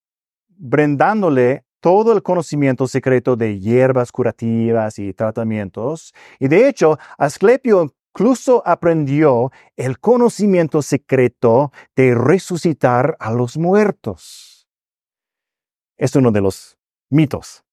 brindándole 0.49 1.65
todo 1.79 2.13
el 2.13 2.21
conocimiento 2.21 2.87
secreto 2.87 3.35
de 3.35 3.59
hierbas 3.59 4.11
curativas 4.11 4.99
y 4.99 5.13
tratamientos. 5.13 6.13
Y 6.39 6.47
de 6.47 6.67
hecho, 6.67 6.99
Asclepio 7.17 7.95
incluso 8.13 8.61
aprendió 8.67 9.51
el 9.77 9.99
conocimiento 9.99 10.83
secreto 10.83 11.71
de 11.95 12.13
resucitar 12.13 13.17
a 13.19 13.31
los 13.33 13.57
muertos. 13.57 14.67
Es 15.97 16.15
uno 16.15 16.31
de 16.31 16.41
los 16.41 16.77
mitos. 17.09 17.63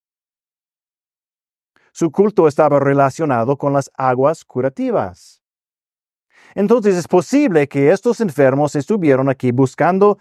Su 1.92 2.10
culto 2.10 2.48
estaba 2.48 2.80
relacionado 2.80 3.58
con 3.58 3.74
las 3.74 3.90
aguas 3.94 4.42
curativas. 4.46 5.39
Entonces 6.54 6.96
es 6.96 7.08
posible 7.08 7.68
que 7.68 7.90
estos 7.90 8.20
enfermos 8.20 8.74
estuvieron 8.76 9.28
aquí 9.28 9.52
buscando 9.52 10.18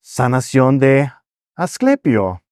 sanación 0.00 0.78
de 0.78 1.10
Asclepio. 1.54 2.42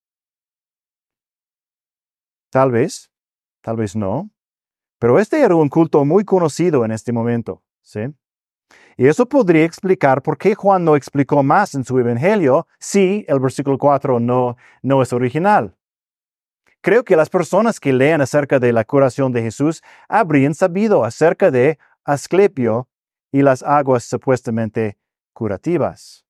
Tal 2.51 2.71
vez, 2.71 3.11
tal 3.61 3.77
vez 3.77 3.97
no, 3.97 4.31
pero 4.99 5.19
este 5.19 5.41
era 5.41 5.55
un 5.55 5.69
culto 5.69 6.05
muy 6.05 6.25
conocido 6.25 6.85
en 6.85 6.91
este 6.91 7.13
momento, 7.13 7.63
¿sí? 7.83 8.01
Y 8.97 9.07
eso 9.09 9.27
podría 9.27 9.65
explicar 9.65 10.23
por 10.23 10.39
qué 10.39 10.55
Juan 10.55 10.85
no 10.85 10.97
explicó 10.97 11.43
más 11.43 11.75
en 11.75 11.85
su 11.85 11.99
evangelio 11.99 12.67
si 12.79 13.25
el 13.29 13.41
versículo 13.41 13.77
4 13.77 14.21
no, 14.21 14.57
no 14.83 15.03
es 15.03 15.13
original. 15.13 15.77
creo 16.81 17.05
que 17.05 17.17
las 17.17 17.29
personas 17.29 17.81
que 17.81 17.93
lean 17.93 18.21
acerca 18.21 18.59
de 18.61 18.73
la 18.73 18.85
curación 18.85 19.33
de 19.33 19.43
Jesús 19.43 19.83
habrían 20.09 20.55
sabido 20.55 21.05
acerca 21.05 21.51
de 21.51 21.79
Asclepio 22.07 22.89
y 23.33 23.43
las 23.43 23.65
aguas 23.65 24.05
supuestamente 24.05 24.97
curativas. 25.33 26.25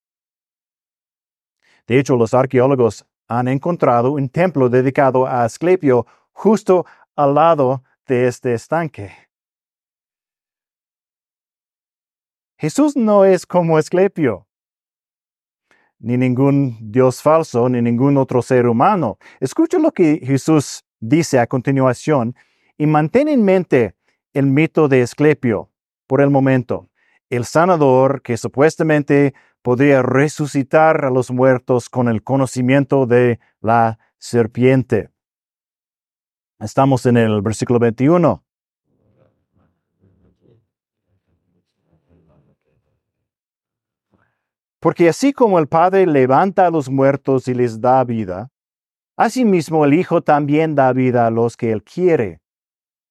De 1.86 1.98
hecho, 1.98 2.16
los 2.16 2.32
arqueólogos 2.32 3.06
han 3.28 3.46
encontrado 3.46 4.12
un 4.12 4.28
templo 4.30 4.70
dedicado 4.70 5.26
a 5.26 5.44
Asclepio 5.44 6.06
justo 6.32 6.86
al 7.14 7.34
lado 7.34 7.84
de 8.06 8.26
este 8.26 8.54
estanque. 8.54 9.12
Jesús 12.58 12.96
no 12.96 13.26
es 13.26 13.44
como 13.44 13.76
Asclepio, 13.76 14.46
ni 15.98 16.16
ningún 16.16 16.78
dios 16.80 17.20
falso, 17.20 17.68
ni 17.68 17.82
ningún 17.82 18.16
otro 18.16 18.40
ser 18.40 18.66
humano. 18.66 19.18
Escucha 19.40 19.78
lo 19.78 19.92
que 19.92 20.20
Jesús 20.22 20.84
dice 21.00 21.38
a 21.38 21.46
continuación 21.46 22.34
y 22.78 22.86
mantén 22.86 23.28
en 23.28 23.44
mente 23.44 23.94
el 24.36 24.48
mito 24.48 24.86
de 24.88 25.00
Asclepio 25.00 25.70
por 26.06 26.20
el 26.20 26.28
momento. 26.28 26.90
El 27.30 27.46
sanador 27.46 28.20
que 28.20 28.36
supuestamente 28.36 29.32
podría 29.62 30.02
resucitar 30.02 31.06
a 31.06 31.10
los 31.10 31.30
muertos 31.30 31.88
con 31.88 32.06
el 32.10 32.22
conocimiento 32.22 33.06
de 33.06 33.40
la 33.62 33.98
serpiente. 34.18 35.08
Estamos 36.60 37.06
en 37.06 37.16
el 37.16 37.40
versículo 37.40 37.78
21. 37.78 38.44
Porque 44.78 45.08
así 45.08 45.32
como 45.32 45.58
el 45.58 45.66
Padre 45.66 46.06
levanta 46.06 46.66
a 46.66 46.70
los 46.70 46.90
muertos 46.90 47.48
y 47.48 47.54
les 47.54 47.80
da 47.80 48.04
vida, 48.04 48.50
asimismo 49.16 49.86
el 49.86 49.94
Hijo 49.94 50.20
también 50.20 50.74
da 50.74 50.92
vida 50.92 51.26
a 51.26 51.30
los 51.30 51.56
que 51.56 51.72
Él 51.72 51.82
quiere. 51.82 52.42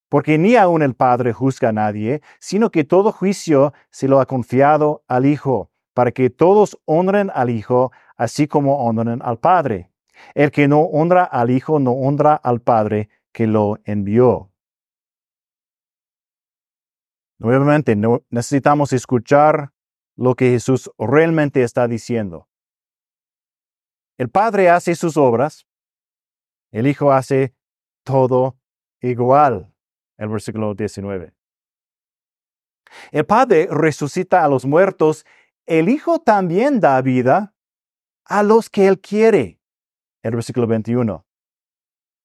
Porque 0.10 0.38
ni 0.38 0.56
aun 0.56 0.82
el 0.82 0.94
Padre 0.94 1.34
juzga 1.34 1.70
a 1.70 1.74
nadie, 1.74 2.22
sino 2.40 2.70
que 2.70 2.84
todo 2.84 3.12
juicio 3.12 3.74
se 3.90 4.08
lo 4.08 4.20
ha 4.20 4.26
confiado 4.26 5.04
al 5.08 5.26
Hijo 5.26 5.72
para 5.96 6.12
que 6.12 6.30
todos 6.30 6.78
honren 6.86 7.32
al 7.34 7.50
Hijo, 7.50 7.92
así 8.18 8.48
como 8.48 8.86
honren 8.86 9.22
al 9.24 9.40
Padre. 9.40 9.90
El 10.36 10.52
que 10.52 10.68
no 10.68 10.82
honra 10.82 11.24
al 11.24 11.50
Hijo 11.50 11.80
no 11.80 11.94
honra 11.94 12.36
al 12.36 12.62
Padre 12.62 13.10
que 13.32 13.48
lo 13.48 13.80
envió. 13.86 14.52
Nuevamente, 17.40 17.98
necesitamos 18.30 18.92
escuchar 18.94 19.72
lo 20.18 20.36
que 20.36 20.52
Jesús 20.52 20.92
realmente 20.98 21.64
está 21.64 21.88
diciendo. 21.88 22.48
El 24.18 24.30
Padre 24.30 24.70
hace 24.70 24.96
sus 24.96 25.18
obras, 25.18 25.66
el 26.72 26.88
Hijo 26.88 27.12
hace 27.12 27.54
todo 28.04 28.58
igual. 29.02 29.74
El 30.18 30.30
versículo 30.30 30.74
19. 30.74 31.34
El 33.12 33.26
Padre 33.26 33.68
resucita 33.70 34.44
a 34.44 34.48
los 34.48 34.66
muertos 34.66 35.26
el 35.66 35.90
Hijo 35.90 36.20
también 36.20 36.80
da 36.80 37.02
vida 37.02 37.56
a 38.24 38.44
los 38.44 38.70
que 38.70 38.88
Él 38.88 39.00
quiere. 39.00 39.60
El 40.22 40.36
versículo 40.36 40.68
21. 40.68 41.26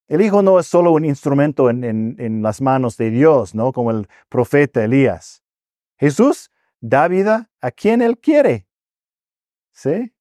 El 0.08 0.20
Hijo 0.22 0.42
no 0.42 0.58
es 0.58 0.66
solo 0.66 0.92
un 0.92 1.04
instrumento 1.04 1.70
en, 1.70 2.42
las 2.42 2.60
manos 2.60 2.96
de 2.96 3.10
Dios, 3.10 3.54
¿no? 3.54 3.72
Como 3.72 3.90
el 3.90 4.08
profeta 4.28 4.84
Elías. 4.84 5.42
Jesús 5.98 6.50
da 6.80 7.08
vida 7.08 7.50
a 7.60 7.70
quien 7.70 8.02
Él 8.02 8.18
quiere. 8.18 8.66
¿Sí? 9.72 10.12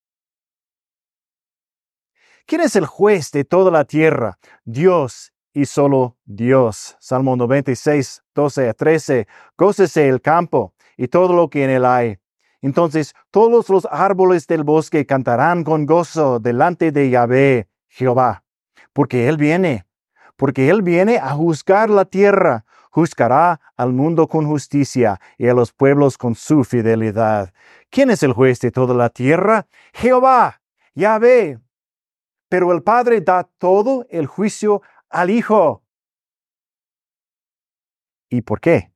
¿Quién 2.45 2.61
es 2.61 2.75
el 2.75 2.85
juez 2.85 3.31
de 3.31 3.43
toda 3.43 3.71
la 3.71 3.85
tierra? 3.85 4.39
Dios 4.63 5.33
y 5.59 5.65
solo 5.65 6.17
Dios. 6.25 6.95
Salmo 6.99 7.35
96, 7.35 8.23
12 8.33 8.69
a 8.69 8.73
13. 8.73 9.27
Gócese 9.57 10.07
el 10.07 10.21
campo 10.21 10.73
y 10.97 11.07
todo 11.07 11.33
lo 11.33 11.49
que 11.49 11.63
en 11.63 11.69
él 11.69 11.85
hay 11.85 12.19
entonces 12.61 13.13
todos 13.31 13.69
los 13.69 13.87
árboles 13.89 14.47
del 14.47 14.63
bosque 14.63 15.05
cantarán 15.05 15.63
con 15.63 15.85
gozo 15.85 16.39
delante 16.39 16.91
de 16.91 17.09
Yahvé, 17.09 17.69
Jehová, 17.87 18.43
porque 18.93 19.27
Él 19.27 19.37
viene, 19.37 19.85
porque 20.35 20.69
Él 20.69 20.81
viene 20.81 21.17
a 21.17 21.29
juzgar 21.29 21.89
la 21.89 22.05
tierra, 22.05 22.65
juzgará 22.91 23.61
al 23.77 23.93
mundo 23.93 24.27
con 24.27 24.45
justicia 24.45 25.19
y 25.37 25.47
a 25.47 25.53
los 25.53 25.71
pueblos 25.71 26.17
con 26.17 26.35
su 26.35 26.63
fidelidad. 26.63 27.53
¿Quién 27.89 28.09
es 28.09 28.23
el 28.23 28.33
juez 28.33 28.59
de 28.59 28.71
toda 28.71 28.93
la 28.93 29.09
tierra? 29.09 29.67
Jehová, 29.93 30.61
Yahvé. 30.95 31.59
Pero 32.49 32.73
el 32.73 32.81
Padre 32.81 33.21
da 33.21 33.47
todo 33.59 34.05
el 34.09 34.25
juicio 34.25 34.81
al 35.09 35.29
Hijo. 35.29 35.83
¿Y 38.29 38.41
por 38.41 38.61
qué? 38.61 38.91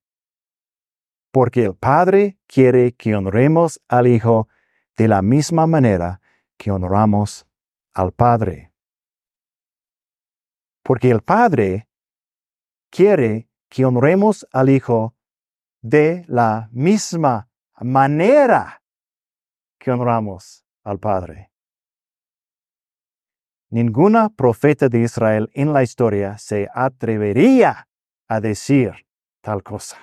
porque 1.34 1.64
el 1.66 1.76
Padre 1.76 2.38
quiere 2.46 2.94
que 2.94 3.16
honremos 3.16 3.82
al 3.88 4.06
Hijo 4.06 4.48
de 4.96 5.08
la 5.08 5.24
misma 5.24 5.66
manera 5.66 6.22
que 6.58 6.70
honramos 6.70 7.48
al 7.96 8.12
Padre. 8.12 8.72
Porque 10.84 11.10
el 11.10 11.22
Padre 11.24 11.90
quiere 12.92 13.50
que 13.68 13.84
honremos 13.84 14.48
al 14.52 14.70
Hijo 14.70 15.16
de 15.82 16.24
la 16.28 16.70
misma 16.72 17.50
manera 17.82 18.84
que 19.80 19.90
honramos 19.90 20.64
al 20.84 21.00
Padre. 21.00 21.53
Ninguna 23.74 24.30
profeta 24.30 24.88
de 24.88 25.00
Israel 25.00 25.50
en 25.56 25.74
la 25.74 25.82
historia 25.82 26.38
se 26.38 26.70
atrevería 26.76 27.88
a 28.28 28.40
decir 28.40 29.08
tal 29.42 29.64
cosa. 29.64 29.98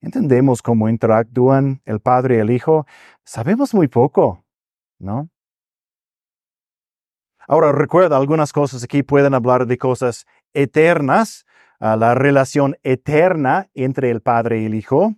¿Entendemos 0.00 0.62
cómo 0.62 0.88
interactúan 0.88 1.82
el 1.84 2.00
Padre 2.00 2.36
y 2.36 2.38
el 2.38 2.50
Hijo? 2.50 2.86
Sabemos 3.22 3.74
muy 3.74 3.88
poco, 3.88 4.46
¿no? 4.98 5.28
Ahora 7.46 7.72
recuerda, 7.72 8.16
algunas 8.16 8.54
cosas 8.54 8.82
aquí 8.82 9.02
pueden 9.02 9.34
hablar 9.34 9.66
de 9.66 9.76
cosas 9.76 10.24
eternas, 10.54 11.44
la 11.80 12.14
relación 12.14 12.78
eterna 12.82 13.68
entre 13.74 14.10
el 14.10 14.22
Padre 14.22 14.62
y 14.62 14.64
el 14.64 14.74
Hijo. 14.74 15.16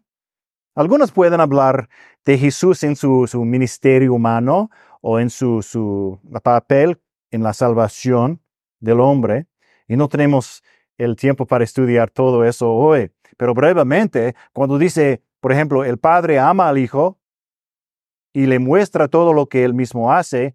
Algunas 0.78 1.10
pueden 1.10 1.40
hablar 1.40 1.88
de 2.24 2.38
Jesús 2.38 2.84
en 2.84 2.94
su, 2.94 3.26
su 3.26 3.44
ministerio 3.44 4.14
humano 4.14 4.70
o 5.00 5.18
en 5.18 5.28
su, 5.28 5.60
su 5.60 6.20
papel 6.44 7.00
en 7.32 7.42
la 7.42 7.52
salvación 7.52 8.40
del 8.78 9.00
hombre. 9.00 9.48
Y 9.88 9.96
no 9.96 10.08
tenemos 10.08 10.62
el 10.96 11.16
tiempo 11.16 11.48
para 11.48 11.64
estudiar 11.64 12.10
todo 12.10 12.44
eso 12.44 12.72
hoy. 12.72 13.10
Pero 13.36 13.54
brevemente, 13.54 14.36
cuando 14.52 14.78
dice, 14.78 15.20
por 15.40 15.50
ejemplo, 15.50 15.84
el 15.84 15.98
Padre 15.98 16.38
ama 16.38 16.68
al 16.68 16.78
Hijo 16.78 17.18
y 18.32 18.46
le 18.46 18.60
muestra 18.60 19.08
todo 19.08 19.32
lo 19.32 19.46
que 19.46 19.64
él 19.64 19.74
mismo 19.74 20.12
hace, 20.12 20.44
eh, 20.44 20.54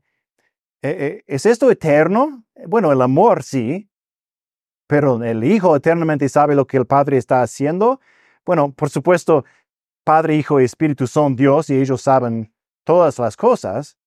eh, 0.84 1.24
¿es 1.28 1.46
esto 1.46 1.70
eterno? 1.70 2.46
Bueno, 2.66 2.94
el 2.94 3.02
amor 3.02 3.44
sí, 3.44 3.90
pero 4.88 5.22
el 5.22 5.44
Hijo 5.44 5.76
eternamente 5.76 6.30
sabe 6.30 6.56
lo 6.56 6.66
que 6.66 6.78
el 6.78 6.86
Padre 6.86 7.18
está 7.18 7.42
haciendo. 7.42 8.00
Bueno, 8.46 8.72
por 8.72 8.90
supuesto, 8.90 9.44
Padre, 10.04 10.36
Hijo 10.36 10.60
y 10.60 10.66
Espíritu 10.66 11.08
son 11.08 11.36
Dios 11.36 11.70
y 11.70 11.80
ellos 11.80 12.02
saben 12.02 12.54
todas 12.84 13.20
las 13.20 13.38
cosas. 13.38 13.98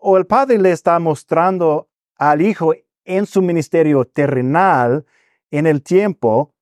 O 0.00 0.16
el 0.16 0.26
Padre 0.26 0.58
le 0.58 0.72
está 0.72 0.98
mostrando 0.98 1.88
al 2.16 2.42
Hijo 2.42 2.74
en 3.04 3.26
su 3.26 3.42
ministerio 3.42 4.04
terrenal, 4.04 5.06
en 5.50 5.66
el 5.66 5.82
tiempo, 5.82 6.54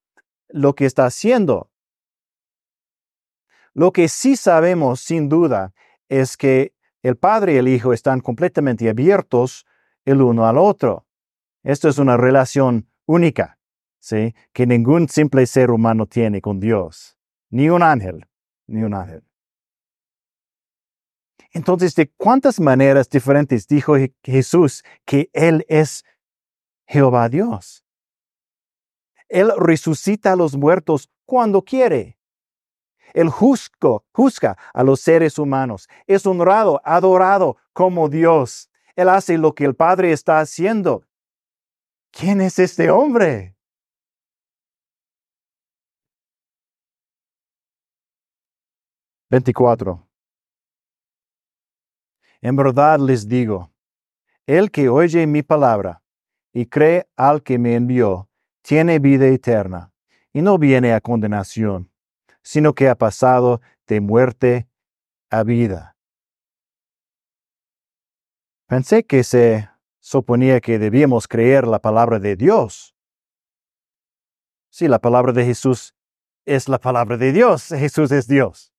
lo 0.49 0.75
que 0.75 0.87
está 0.87 1.07
haciendo. 1.07 1.71
Lo 3.73 3.93
que 3.93 4.09
sí 4.09 4.37
sabemos 4.37 5.01
sin 5.01 5.29
duda 5.29 5.75
es 6.09 6.37
que 6.37 6.75
el 7.03 7.17
Padre 7.17 7.55
y 7.55 7.57
el 7.57 7.69
Hijo 7.69 7.93
están 7.93 8.21
completamente 8.21 8.89
abiertos 8.89 9.67
el 10.05 10.23
uno 10.23 10.47
al 10.47 10.59
otro. 10.59 11.07
Esto 11.63 11.89
es 11.89 11.99
una 11.99 12.17
relación 12.17 12.89
única, 13.07 13.59
¿sí? 13.99 14.35
Que 14.53 14.67
ningún 14.67 15.09
simple 15.09 15.47
ser 15.47 15.71
humano 15.71 16.07
tiene 16.07 16.41
con 16.41 16.61
Dios, 16.61 17.19
ni 17.51 17.69
un 17.69 17.83
ángel, 17.83 18.27
ni 18.67 18.83
un 18.83 18.95
ángel. 18.95 19.23
Entonces, 21.53 21.95
¿de 21.95 22.11
cuántas 22.11 22.59
maneras 22.59 23.09
diferentes 23.09 23.69
dijo 23.69 23.95
Jesús 24.23 24.85
que 25.05 25.31
Él 25.33 25.65
es 25.69 26.05
Jehová 26.87 27.29
Dios? 27.29 27.85
Él 29.29 29.53
resucita 29.57 30.33
a 30.33 30.37
los 30.37 30.57
muertos 30.57 31.11
cuando 31.25 31.63
quiere. 31.63 32.19
Él 33.15 33.31
juzga 33.31 34.57
a 34.73 34.83
los 34.83 35.01
seres 35.01 35.39
humanos. 35.39 35.89
Es 36.07 36.27
honrado, 36.27 36.81
adorado 36.85 37.57
como 37.73 38.09
Dios. 38.09 38.69
Él 38.97 39.09
hace 39.09 39.39
lo 39.39 39.55
que 39.55 39.65
el 39.65 39.77
Padre 39.77 40.13
está 40.13 40.41
haciendo. 40.41 41.07
¿Quién 42.11 42.41
es 42.41 42.59
este 42.59 42.91
hombre? 42.91 43.54
Veinticuatro. 49.35 50.07
En 52.41 52.55
verdad 52.55 53.01
les 53.01 53.27
digo, 53.27 53.73
el 54.47 54.71
que 54.71 54.89
oye 54.89 55.27
mi 55.27 55.43
palabra 55.43 56.05
y 56.53 56.67
cree 56.67 57.09
al 57.17 57.43
que 57.43 57.59
me 57.59 57.75
envió, 57.75 58.31
tiene 58.63 59.01
vida 59.01 59.27
eterna, 59.27 59.93
y 60.33 60.41
no 60.41 60.57
viene 60.57 60.93
a 60.93 61.01
condenación, 61.01 61.91
sino 62.45 62.75
que 62.75 62.89
ha 62.89 62.95
pasado 62.95 63.61
de 63.89 64.01
muerte 64.01 64.69
a 65.31 65.43
vida. 65.43 65.97
Pensé 68.69 69.05
que 69.05 69.25
se 69.25 69.69
suponía 69.99 70.61
que 70.61 70.79
debíamos 70.79 71.27
creer 71.27 71.67
la 71.67 71.81
palabra 71.81 72.21
de 72.21 72.37
Dios. 72.37 72.95
Sí, 74.71 74.87
la 74.87 75.01
palabra 75.01 75.33
de 75.33 75.45
Jesús 75.45 75.93
es 76.45 76.69
la 76.69 76.79
palabra 76.79 77.17
de 77.17 77.33
Dios. 77.33 77.67
Jesús 77.71 78.13
es 78.13 78.29
Dios. 78.29 78.74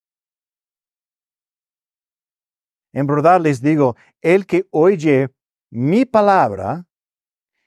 En 2.95 3.07
verdad 3.07 3.41
les 3.41 3.61
digo, 3.61 3.97
el 4.21 4.45
que 4.45 4.67
oye 4.71 5.29
mi 5.69 6.05
palabra 6.05 6.87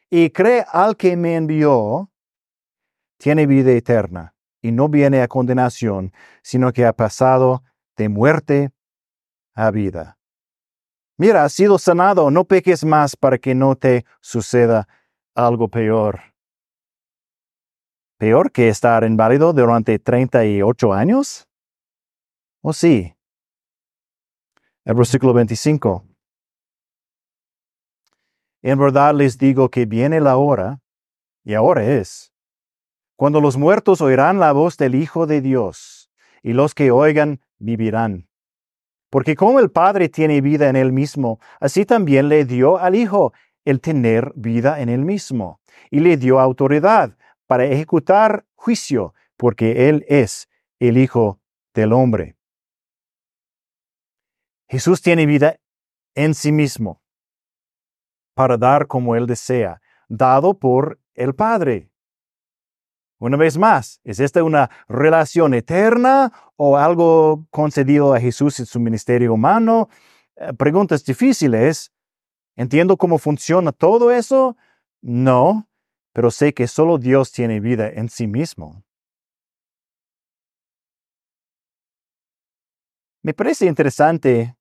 y 0.09 0.31
cree 0.31 0.64
al 0.72 0.97
que 0.97 1.18
me 1.18 1.37
envió, 1.37 2.11
tiene 3.18 3.47
vida 3.47 3.72
eterna 3.72 4.35
y 4.62 4.72
no 4.72 4.89
viene 4.89 5.20
a 5.20 5.29
condenación, 5.29 6.14
sino 6.43 6.72
que 6.72 6.87
ha 6.87 6.95
pasado 6.95 7.62
de 7.95 8.09
muerte 8.09 8.70
a 9.55 9.70
vida. 9.70 10.18
Mira, 11.18 11.45
has 11.45 11.53
sido 11.53 11.79
sanado, 11.79 12.31
no 12.31 12.45
peques 12.45 12.83
más 12.83 13.14
para 13.14 13.37
que 13.37 13.55
no 13.55 13.76
te 13.76 14.07
suceda 14.22 14.89
algo 15.35 15.68
peor. 15.68 16.20
¿Peor 18.16 18.51
que 18.51 18.70
estar 18.70 19.05
inválido 19.05 19.53
durante 19.53 19.99
38 19.99 20.95
años? 20.95 21.47
¿O 22.62 22.72
sí? 22.72 23.18
El 24.89 24.95
versículo 24.95 25.34
25. 25.34 26.03
En 28.62 28.78
verdad 28.78 29.14
les 29.14 29.36
digo 29.36 29.68
que 29.68 29.84
viene 29.84 30.18
la 30.18 30.39
hora, 30.39 30.80
y 31.45 31.53
ahora 31.53 31.84
es, 31.84 32.32
cuando 33.14 33.43
los 33.43 33.59
muertos 33.59 34.01
oirán 34.01 34.41
la 34.41 34.53
voz 34.53 34.78
del 34.78 34.95
Hijo 34.95 35.26
de 35.26 35.43
Dios, 35.43 36.11
y 36.43 36.55
los 36.55 36.74
que 36.74 36.91
oigan 36.91 37.43
vivirán. 37.59 38.30
Porque 39.11 39.36
como 39.36 39.61
el 39.61 39.70
Padre 39.70 40.09
tiene 40.09 40.41
vida 40.41 40.70
en 40.70 40.76
él 40.76 40.91
mismo, 40.91 41.39
así 41.61 41.84
también 41.84 42.30
le 42.30 42.47
dio 42.47 42.78
al 42.78 42.95
Hijo 42.95 43.34
el 43.66 43.82
tener 43.82 44.32
vida 44.36 44.80
en 44.80 44.89
él 44.89 45.05
mismo, 45.05 45.61
y 45.91 46.01
le 46.01 46.16
dio 46.16 46.41
autoridad 46.41 47.14
para 47.47 47.66
ejecutar 47.66 48.47
juicio, 48.55 49.12
porque 49.36 49.91
él 49.91 50.07
es 50.09 50.49
el 50.78 50.97
Hijo 50.97 51.41
del 51.74 51.93
Hombre. 51.93 52.38
Jesús 54.69 55.01
tiene 55.01 55.25
vida 55.25 55.59
en 56.14 56.35
sí 56.35 56.53
mismo, 56.53 57.03
para 58.35 58.59
dar 58.59 58.87
como 58.87 59.16
él 59.16 59.27
desea, 59.27 59.81
dado 60.09 60.59
por 60.59 61.01
el 61.14 61.35
Padre. 61.35 61.91
Una 63.19 63.37
vez 63.37 63.57
más, 63.57 64.01
¿es 64.05 64.21
esta 64.21 64.45
una 64.45 64.71
relación 64.87 65.55
eterna 65.55 66.33
o 66.57 66.77
algo 66.77 67.47
concedido 67.51 68.14
a 68.14 68.21
Jesús 68.21 68.61
en 68.61 68.66
su 68.66 68.79
ministerio 68.79 69.35
humano? 69.35 69.89
Eh, 70.37 70.53
preguntas 70.53 71.05
difíciles. 71.05 71.91
¿Entiendo 72.55 72.97
cómo 72.97 73.19
funciona 73.19 73.73
todo 73.73 74.12
eso? 74.12 74.57
No, 75.01 75.69
pero 76.12 76.31
sé 76.31 76.53
que 76.53 76.69
solo 76.69 76.99
Dios 76.99 77.33
tiene 77.33 77.59
vida 77.59 77.89
en 77.89 78.09
sí 78.09 78.27
mismo. 78.27 78.85
Me 83.23 83.35
parece 83.35 83.66
interesante 83.66 84.58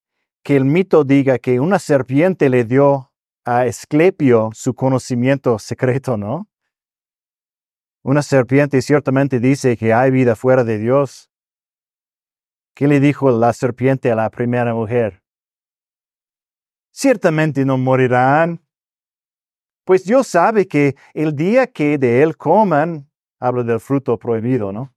que 0.48 0.56
el 0.56 0.64
mito 0.64 1.04
diga 1.04 1.40
que 1.40 1.60
una 1.60 1.78
serpiente 1.78 2.50
le 2.50 2.64
dio 2.64 3.12
a 3.44 3.66
Esclepio 3.66 4.50
su 4.54 4.74
conocimiento 4.76 5.60
secreto, 5.60 6.16
¿no? 6.16 6.48
Una 8.02 8.22
serpiente 8.22 8.82
ciertamente 8.82 9.42
dice 9.42 9.76
que 9.76 9.94
hay 9.94 10.10
vida 10.10 10.38
fuera 10.38 10.64
de 10.64 10.78
Dios. 10.78 11.30
¿Qué 12.74 12.88
le 12.88 13.02
dijo 13.02 13.30
la 13.30 13.52
serpiente 13.52 14.10
a 14.10 14.16
la 14.16 14.30
primera 14.30 14.74
mujer? 14.74 15.22
Ciertamente 16.92 17.66
no 17.66 17.78
morirán. 17.78 18.66
Pues 19.84 20.06
Dios 20.06 20.28
sabe 20.28 20.66
que 20.66 20.96
el 21.14 21.36
día 21.36 21.68
que 21.68 21.98
de 21.98 22.24
él 22.24 22.38
coman, 22.38 23.12
hablo 23.42 23.66
del 23.66 23.82
fruto 23.82 24.18
prohibido, 24.18 24.72
¿no? 24.72 24.96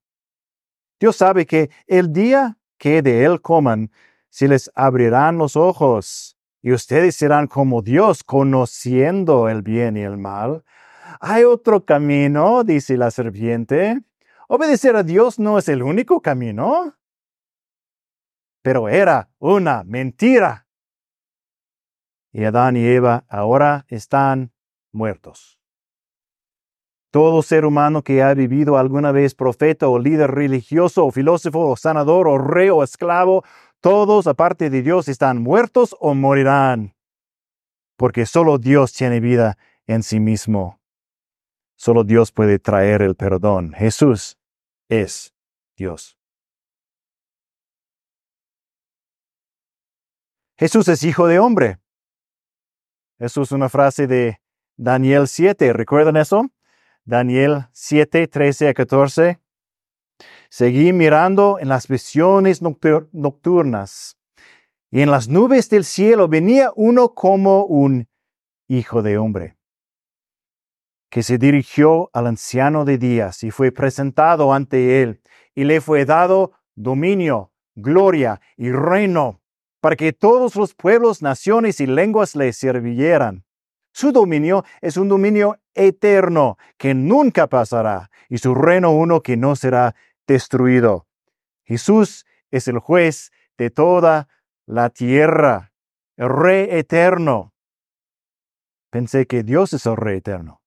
Dios 0.97 1.17
sabe 1.17 1.45
que 1.45 1.69
el 1.87 2.13
día 2.13 2.57
que 2.77 3.01
de 3.01 3.25
él 3.25 3.41
coman, 3.41 3.91
se 4.31 4.47
les 4.47 4.71
abrirán 4.73 5.37
los 5.37 5.55
ojos 5.55 6.37
y 6.63 6.71
ustedes 6.71 7.15
serán 7.15 7.47
como 7.47 7.81
Dios, 7.81 8.23
conociendo 8.23 9.49
el 9.49 9.61
bien 9.61 9.97
y 9.97 10.01
el 10.01 10.17
mal. 10.17 10.63
Hay 11.19 11.43
otro 11.43 11.85
camino, 11.85 12.63
dice 12.63 12.97
la 12.97 13.11
serpiente. 13.11 14.01
Obedecer 14.47 14.95
a 14.95 15.03
Dios 15.03 15.37
no 15.37 15.57
es 15.57 15.67
el 15.69 15.83
único 15.83 16.21
camino. 16.21 16.95
Pero 18.61 18.89
era 18.89 19.29
una 19.39 19.83
mentira. 19.83 20.67
Y 22.31 22.45
Adán 22.45 22.77
y 22.77 22.85
Eva 22.85 23.25
ahora 23.27 23.85
están 23.89 24.53
muertos. 24.93 25.59
Todo 27.11 27.41
ser 27.41 27.65
humano 27.65 28.03
que 28.03 28.23
ha 28.23 28.33
vivido 28.33 28.77
alguna 28.77 29.11
vez 29.11 29.35
profeta 29.35 29.89
o 29.89 29.99
líder 29.99 30.31
religioso 30.31 31.05
o 31.05 31.11
filósofo 31.11 31.67
o 31.67 31.75
sanador 31.75 32.29
o 32.29 32.37
rey 32.37 32.69
o 32.69 32.83
esclavo, 32.83 33.43
todos 33.81 34.27
aparte 34.27 34.69
de 34.69 34.81
Dios 34.81 35.07
están 35.07 35.41
muertos 35.41 35.95
o 35.99 36.13
morirán. 36.13 36.95
Porque 37.97 38.25
solo 38.25 38.57
Dios 38.57 38.93
tiene 38.93 39.19
vida 39.19 39.57
en 39.87 40.03
sí 40.03 40.19
mismo. 40.19 40.79
Solo 41.75 42.03
Dios 42.03 42.31
puede 42.31 42.59
traer 42.59 43.01
el 43.01 43.15
perdón. 43.15 43.73
Jesús 43.73 44.37
es 44.87 45.33
Dios. 45.75 46.17
Jesús 50.57 50.87
es 50.87 51.03
hijo 51.03 51.25
de 51.25 51.39
hombre. 51.39 51.79
Eso 53.17 53.41
es 53.41 53.51
una 53.51 53.67
frase 53.67 54.05
de 54.05 54.39
Daniel 54.77 55.27
7. 55.27 55.73
¿Recuerdan 55.73 56.17
eso? 56.17 56.51
Daniel 57.03 57.65
7, 57.71 58.27
13 58.27 58.69
a 58.69 58.73
14. 58.75 59.39
Seguí 60.53 60.91
mirando 60.91 61.59
en 61.59 61.69
las 61.69 61.87
visiones 61.87 62.61
nocturnas 62.61 64.17
y 64.91 64.99
en 64.99 65.09
las 65.09 65.29
nubes 65.29 65.69
del 65.69 65.85
cielo 65.85 66.27
venía 66.27 66.73
uno 66.75 67.13
como 67.13 67.63
un 67.63 68.09
hijo 68.67 69.01
de 69.01 69.17
hombre 69.17 69.55
que 71.09 71.23
se 71.23 71.37
dirigió 71.37 72.09
al 72.11 72.27
anciano 72.27 72.83
de 72.83 72.97
días 72.97 73.43
y 73.43 73.51
fue 73.51 73.71
presentado 73.71 74.53
ante 74.53 75.01
él, 75.01 75.21
y 75.55 75.63
le 75.63 75.79
fue 75.79 76.03
dado 76.03 76.51
dominio, 76.75 77.53
gloria 77.75 78.41
y 78.57 78.71
reino, 78.71 79.41
para 79.79 79.95
que 79.95 80.11
todos 80.11 80.57
los 80.57 80.73
pueblos, 80.73 81.21
naciones 81.21 81.79
y 81.79 81.85
lenguas 81.87 82.35
le 82.35 82.51
sirvieran. 82.51 83.45
Su 83.93 84.11
dominio 84.13 84.63
es 84.79 84.95
un 84.95 85.09
dominio 85.09 85.59
eterno 85.73 86.57
que 86.77 86.93
nunca 86.93 87.47
pasará, 87.47 88.09
y 88.29 88.37
su 88.37 88.55
reino 88.55 88.91
uno 88.91 89.21
que 89.21 89.35
no 89.35 89.57
será 89.57 89.95
destruido. 90.27 91.07
Jesús 91.63 92.25
es 92.49 92.67
el 92.67 92.79
juez 92.79 93.31
de 93.57 93.69
toda 93.69 94.27
la 94.65 94.89
tierra, 94.89 95.73
el 96.17 96.29
rey 96.29 96.67
eterno. 96.69 97.53
Pensé 98.89 99.25
que 99.25 99.43
Dios 99.43 99.73
es 99.73 99.85
el 99.85 99.95
rey 99.95 100.17
eterno. 100.17 100.61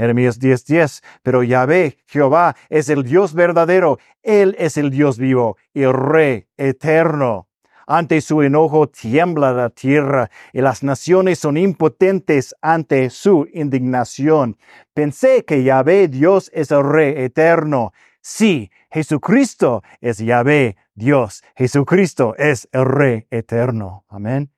Jeremías 0.00 0.40
10:10, 0.40 1.02
pero 1.22 1.42
Yahvé, 1.42 1.98
Jehová, 2.06 2.56
es 2.70 2.88
el 2.88 3.02
Dios 3.02 3.34
verdadero, 3.34 3.98
Él 4.22 4.56
es 4.58 4.78
el 4.78 4.90
Dios 4.90 5.18
vivo 5.18 5.58
y 5.74 5.82
el 5.82 5.92
Rey 5.92 6.46
eterno. 6.56 7.48
Ante 7.86 8.22
su 8.22 8.40
enojo 8.40 8.88
tiembla 8.88 9.52
la 9.52 9.68
tierra 9.68 10.30
y 10.54 10.62
las 10.62 10.82
naciones 10.82 11.40
son 11.40 11.58
impotentes 11.58 12.54
ante 12.62 13.10
su 13.10 13.46
indignación. 13.52 14.56
Pensé 14.94 15.44
que 15.44 15.64
Yahvé 15.64 16.08
Dios 16.08 16.50
es 16.54 16.70
el 16.70 16.82
Rey 16.82 17.14
eterno. 17.16 17.92
Sí, 18.22 18.70
Jesucristo 18.90 19.82
es 20.00 20.18
Yahvé 20.18 20.76
Dios. 20.94 21.42
Jesucristo 21.56 22.34
es 22.36 22.68
el 22.72 22.84
Rey 22.84 23.26
eterno. 23.30 24.04
Amén. 24.08 24.52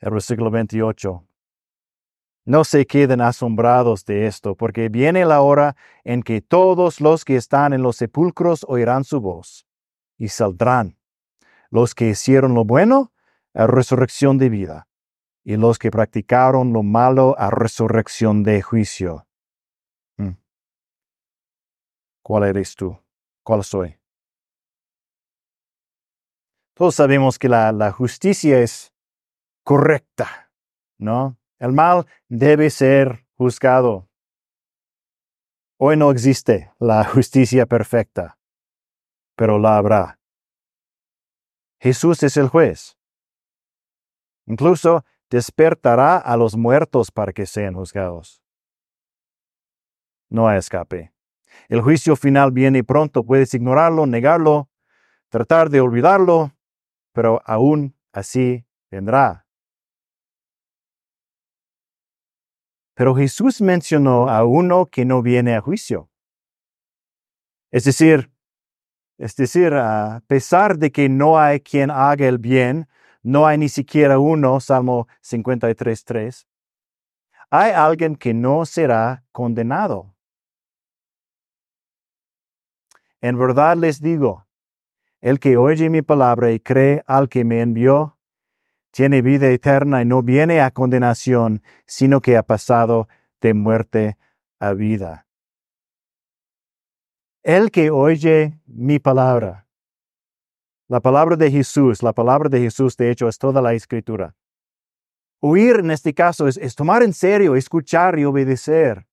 El 0.00 0.12
versículo 0.12 0.50
28. 0.50 1.26
No 2.46 2.64
se 2.64 2.86
queden 2.86 3.20
asombrados 3.20 4.04
de 4.04 4.26
esto, 4.26 4.54
porque 4.54 4.88
viene 4.88 5.24
la 5.24 5.40
hora 5.40 5.74
en 6.04 6.22
que 6.22 6.40
todos 6.40 7.00
los 7.00 7.24
que 7.24 7.36
están 7.36 7.72
en 7.72 7.82
los 7.82 7.96
sepulcros 7.96 8.64
oirán 8.68 9.02
su 9.02 9.20
voz, 9.20 9.66
y 10.16 10.28
saldrán. 10.28 10.96
Los 11.70 11.94
que 11.94 12.10
hicieron 12.10 12.54
lo 12.54 12.64
bueno, 12.64 13.12
a 13.52 13.66
resurrección 13.66 14.38
de 14.38 14.48
vida, 14.48 14.86
y 15.42 15.56
los 15.56 15.78
que 15.80 15.90
practicaron 15.90 16.72
lo 16.72 16.84
malo, 16.84 17.34
a 17.36 17.50
resurrección 17.50 18.44
de 18.44 18.62
juicio. 18.62 19.25
¿Cuál 22.26 22.42
eres 22.42 22.74
tú? 22.74 22.98
¿Cuál 23.44 23.62
soy? 23.62 23.96
Todos 26.74 26.96
sabemos 26.96 27.38
que 27.38 27.48
la, 27.48 27.92
justicia 27.92 28.58
es 28.58 28.92
correcta, 29.62 30.50
¿no? 30.98 31.38
El 31.60 31.72
mal 31.72 32.04
debe 32.28 32.70
ser 32.70 33.24
juzgado. 33.36 34.08
Hoy 35.78 35.96
no 35.96 36.10
existe 36.10 36.72
la 36.80 37.04
justicia 37.04 37.64
perfecta, 37.64 38.36
pero 39.36 39.60
la 39.60 39.76
habrá. 39.76 40.18
Jesús 41.78 42.24
es 42.24 42.36
el 42.36 42.48
juez. 42.48 42.98
Incluso 44.46 45.04
despertará 45.30 46.18
a 46.18 46.36
los 46.36 46.56
muertos 46.56 47.12
para 47.12 47.32
que 47.32 47.46
sean 47.46 47.74
juzgados. 47.74 48.42
No 50.28 50.48
hay 50.48 50.58
escape. 50.58 51.15
El 51.68 51.80
juicio 51.80 52.16
final 52.16 52.52
viene 52.52 52.84
pronto. 52.84 53.24
Puedes 53.24 53.52
ignorarlo, 53.54 54.06
negarlo, 54.06 54.68
tratar 55.28 55.70
de 55.70 55.80
olvidarlo, 55.80 56.52
pero 57.12 57.42
aún 57.44 57.94
así 58.12 58.64
vendrá. 58.90 59.46
Pero 62.94 63.14
Jesús 63.14 63.60
mencionó 63.60 64.30
a 64.30 64.44
uno 64.44 64.86
que 64.86 65.04
no 65.04 65.20
viene 65.20 65.54
a 65.54 65.60
juicio. 65.60 66.08
Es 67.70 67.84
decir, 67.84 68.30
es 69.18 69.36
decir, 69.36 69.74
a 69.74 70.22
pesar 70.26 70.78
de 70.78 70.90
que 70.90 71.08
no 71.08 71.38
hay 71.38 71.60
quien 71.60 71.90
haga 71.90 72.26
el 72.26 72.38
bien, 72.38 72.88
no 73.22 73.46
hay 73.46 73.58
ni 73.58 73.68
siquiera 73.68 74.18
uno, 74.18 74.60
Salmo 74.60 75.08
53.3, 75.22 76.46
hay 77.50 77.72
alguien 77.72 78.16
que 78.16 78.32
no 78.32 78.64
será 78.64 79.24
condenado. 79.32 80.15
En 83.20 83.38
verdad 83.38 83.76
les 83.76 84.00
digo, 84.00 84.46
el 85.20 85.40
que 85.40 85.56
oye 85.56 85.90
mi 85.90 86.02
palabra 86.02 86.52
y 86.52 86.60
cree 86.60 87.02
al 87.06 87.28
que 87.28 87.44
me 87.44 87.60
envió, 87.60 88.18
tiene 88.90 89.22
vida 89.22 89.48
eterna 89.50 90.02
y 90.02 90.04
no 90.04 90.22
viene 90.22 90.60
a 90.60 90.70
condenación, 90.70 91.62
sino 91.86 92.20
que 92.20 92.36
ha 92.36 92.42
pasado 92.42 93.08
de 93.40 93.54
muerte 93.54 94.16
a 94.58 94.72
vida. 94.72 95.26
El 97.42 97.70
que 97.70 97.90
oye 97.90 98.58
mi 98.66 98.98
palabra, 98.98 99.66
la 100.88 101.00
palabra 101.00 101.36
de 101.36 101.50
Jesús, 101.50 102.02
la 102.02 102.12
palabra 102.12 102.48
de 102.48 102.60
Jesús 102.60 102.96
de 102.96 103.10
hecho 103.10 103.28
es 103.28 103.38
toda 103.38 103.60
la 103.60 103.74
escritura. 103.74 104.36
Oír 105.40 105.80
en 105.80 105.90
este 105.90 106.14
caso 106.14 106.46
es, 106.46 106.56
es 106.56 106.74
tomar 106.74 107.02
en 107.02 107.12
serio, 107.12 107.56
escuchar 107.56 108.18
y 108.18 108.24
obedecer. 108.24 109.06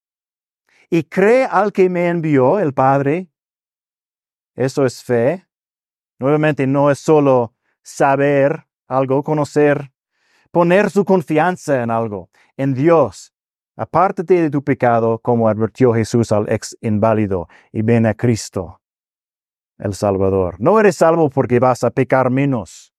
Y 0.89 1.03
cree 1.03 1.45
al 1.45 1.73
que 1.73 1.89
me 1.89 2.07
envió, 2.07 2.59
el 2.59 2.73
Padre, 2.73 3.32
eso 4.55 4.85
es 4.85 5.03
fe. 5.03 5.45
Nuevamente, 6.19 6.67
no 6.67 6.91
es 6.91 6.99
solo 6.99 7.53
saber 7.81 8.67
algo, 8.87 9.23
conocer, 9.23 9.91
poner 10.51 10.89
su 10.89 11.05
confianza 11.05 11.81
en 11.83 11.91
algo, 11.91 12.29
en 12.57 12.73
Dios. 12.73 13.33
Apártate 13.75 14.41
de 14.41 14.49
tu 14.49 14.63
pecado, 14.63 15.19
como 15.19 15.49
advirtió 15.49 15.93
Jesús 15.93 16.31
al 16.31 16.47
ex 16.51 16.77
inválido, 16.81 17.47
y 17.71 17.81
ven 17.81 18.05
a 18.05 18.13
Cristo, 18.13 18.81
el 19.79 19.95
Salvador. 19.95 20.57
No 20.59 20.79
eres 20.79 20.97
salvo 20.97 21.29
porque 21.29 21.59
vas 21.59 21.83
a 21.83 21.89
pecar 21.89 22.29
menos, 22.29 22.93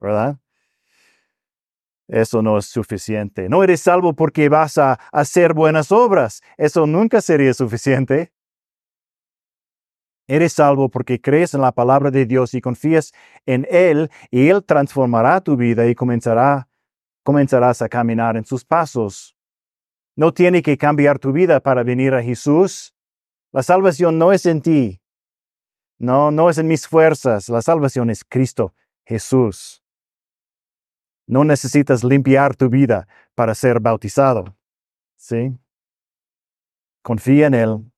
¿verdad? 0.00 0.38
Eso 2.08 2.40
no 2.40 2.56
es 2.58 2.66
suficiente. 2.66 3.48
No 3.48 3.64
eres 3.64 3.80
salvo 3.80 4.14
porque 4.14 4.48
vas 4.48 4.78
a 4.78 4.98
hacer 5.12 5.54
buenas 5.54 5.90
obras. 5.90 6.40
Eso 6.56 6.86
nunca 6.86 7.20
sería 7.20 7.52
suficiente. 7.52 8.32
Eres 10.28 10.54
salvo 10.54 10.88
porque 10.88 11.20
crees 11.20 11.54
en 11.54 11.60
la 11.60 11.72
palabra 11.72 12.10
de 12.10 12.26
Dios 12.26 12.54
y 12.54 12.60
confías 12.60 13.12
en 13.46 13.66
Él 13.70 14.10
y 14.30 14.48
Él 14.48 14.64
transformará 14.64 15.40
tu 15.40 15.56
vida 15.56 15.86
y 15.86 15.94
comenzará, 15.94 16.68
comenzarás 17.22 17.80
a 17.80 17.88
caminar 17.88 18.36
en 18.36 18.44
sus 18.44 18.64
pasos. 18.64 19.36
No 20.16 20.32
tiene 20.32 20.62
que 20.62 20.76
cambiar 20.76 21.18
tu 21.18 21.30
vida 21.30 21.60
para 21.60 21.84
venir 21.84 22.14
a 22.14 22.22
Jesús. 22.22 22.94
La 23.52 23.62
salvación 23.62 24.18
no 24.18 24.32
es 24.32 24.46
en 24.46 24.62
ti. 24.62 25.00
No, 25.98 26.30
no 26.30 26.50
es 26.50 26.58
en 26.58 26.66
mis 26.66 26.88
fuerzas. 26.88 27.48
La 27.48 27.62
salvación 27.62 28.10
es 28.10 28.24
Cristo, 28.24 28.74
Jesús. 29.04 29.82
No 31.26 31.44
necesitas 31.44 32.02
limpiar 32.02 32.56
tu 32.56 32.68
vida 32.68 33.06
para 33.34 33.54
ser 33.54 33.78
bautizado. 33.78 34.56
¿Sí? 35.16 35.56
Confía 37.02 37.46
en 37.46 37.54
Él 37.54 37.92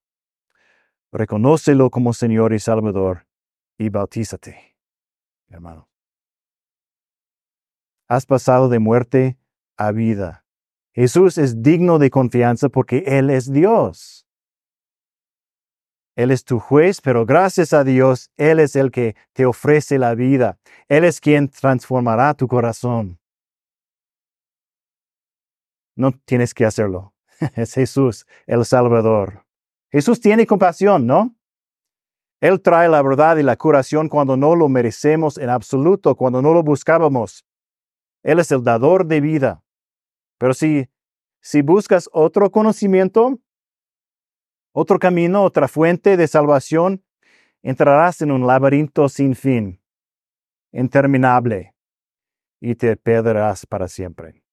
Reconócelo 1.18 1.90
como 1.90 2.12
Señor 2.12 2.52
y 2.52 2.60
Salvador 2.60 3.26
y 3.76 3.88
bautízate, 3.88 4.76
hermano. 5.48 5.88
Has 8.06 8.24
pasado 8.24 8.68
de 8.68 8.78
muerte 8.78 9.36
a 9.76 9.90
vida. 9.90 10.44
Jesús 10.94 11.36
es 11.36 11.60
digno 11.60 11.98
de 11.98 12.10
confianza 12.10 12.68
porque 12.68 13.02
Él 13.04 13.30
es 13.30 13.52
Dios. 13.52 14.28
Él 16.14 16.30
es 16.30 16.44
tu 16.44 16.60
juez, 16.60 17.00
pero 17.00 17.26
gracias 17.26 17.72
a 17.72 17.82
Dios, 17.82 18.30
Él 18.36 18.60
es 18.60 18.76
el 18.76 18.92
que 18.92 19.16
te 19.32 19.44
ofrece 19.44 19.98
la 19.98 20.14
vida. 20.14 20.60
Él 20.86 21.02
es 21.02 21.20
quien 21.20 21.48
transformará 21.48 22.34
tu 22.34 22.46
corazón. 22.46 23.18
No 25.96 26.12
tienes 26.12 26.54
que 26.54 26.64
hacerlo. 26.64 27.12
Es 27.56 27.74
Jesús, 27.74 28.24
el 28.46 28.64
Salvador. 28.64 29.47
Jesús 29.90 30.20
tiene 30.20 30.46
compasión, 30.46 31.06
¿no? 31.06 31.34
Él 32.40 32.60
trae 32.60 32.88
la 32.88 33.02
verdad 33.02 33.36
y 33.38 33.42
la 33.42 33.56
curación 33.56 34.08
cuando 34.08 34.36
no 34.36 34.54
lo 34.54 34.68
merecemos 34.68 35.38
en 35.38 35.50
absoluto, 35.50 36.14
cuando 36.14 36.40
no 36.40 36.52
lo 36.52 36.62
buscábamos. 36.62 37.44
Él 38.22 38.38
es 38.38 38.52
el 38.52 38.62
dador 38.62 39.06
de 39.06 39.20
vida. 39.20 39.64
Pero 40.38 40.54
si, 40.54 40.88
si 41.40 41.62
buscas 41.62 42.08
otro 42.12 42.50
conocimiento, 42.50 43.40
otro 44.72 44.98
camino, 44.98 45.42
otra 45.42 45.66
fuente 45.66 46.16
de 46.16 46.28
salvación, 46.28 47.02
entrarás 47.62 48.22
en 48.22 48.30
un 48.30 48.46
laberinto 48.46 49.08
sin 49.08 49.34
fin, 49.34 49.80
interminable, 50.70 51.74
y 52.60 52.74
te 52.76 52.96
perderás 52.96 53.66
para 53.66 53.88
siempre. 53.88 54.44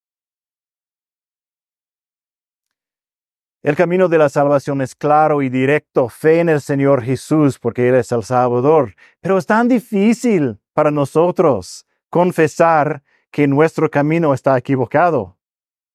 El 3.65 3.75
camino 3.75 4.07
de 4.07 4.19
la 4.19 4.29
salvación 4.29 4.79
es 4.81 4.93
claro 4.93 5.41
y 5.41 5.49
directo, 5.49 6.07
fe 6.07 6.39
en 6.39 6.49
el 6.49 6.61
Señor 6.61 7.01
Jesús, 7.01 7.57
porque 7.57 7.89
Él 7.89 7.95
es 7.95 8.11
el 8.11 8.21
Salvador. 8.21 8.93
Pero 9.21 9.39
es 9.39 9.47
tan 9.47 9.67
difícil 9.67 10.59
para 10.73 10.91
nosotros 10.91 11.87
confesar 12.11 13.01
que 13.31 13.47
nuestro 13.47 13.89
camino 13.89 14.35
está 14.35 14.55
equivocado, 14.55 15.39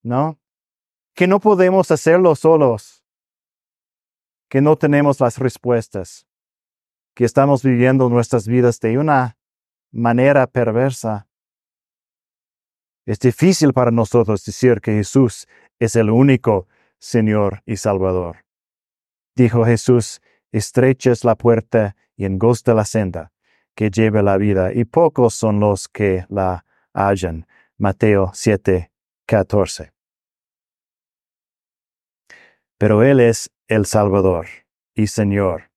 ¿no? 0.02 0.36
Que 1.14 1.28
no 1.28 1.38
podemos 1.38 1.92
hacerlo 1.92 2.34
solos, 2.34 3.04
que 4.48 4.60
no 4.60 4.74
tenemos 4.74 5.20
las 5.20 5.38
respuestas, 5.38 6.26
que 7.14 7.24
estamos 7.24 7.62
viviendo 7.62 8.08
nuestras 8.08 8.48
vidas 8.48 8.80
de 8.80 8.98
una 8.98 9.38
manera 9.92 10.48
perversa. 10.48 11.28
Es 13.06 13.20
difícil 13.20 13.72
para 13.72 13.92
nosotros 13.92 14.44
decir 14.44 14.80
que 14.80 14.90
Jesús 14.90 15.46
es 15.78 15.94
el 15.94 16.10
único 16.10 16.66
Señor 17.01 17.62
y 17.66 17.76
Salvador. 17.76 18.44
Dijo 19.34 19.64
Jesús, 19.64 20.20
estrecha 20.53 21.11
es 21.11 21.24
la 21.24 21.34
puerta 21.34 21.96
y 22.14 22.26
angosta 22.26 22.74
la 22.74 22.84
senda 22.84 23.32
que 23.74 23.90
lleva 23.90 24.22
la 24.22 24.36
vida, 24.36 24.72
y 24.74 24.84
pocos 24.84 25.32
son 25.34 25.59
los 25.59 25.88
que 25.88 26.26
la 26.28 26.66
hallan. 26.92 27.46
Mateo 27.78 28.30
7, 28.34 28.92
14. 29.26 29.94
Pero 32.76 33.03
Él 33.03 33.20
es 33.20 33.51
el 33.68 33.86
Salvador 33.86 34.46
y 34.94 35.07
Señor. 35.07 35.70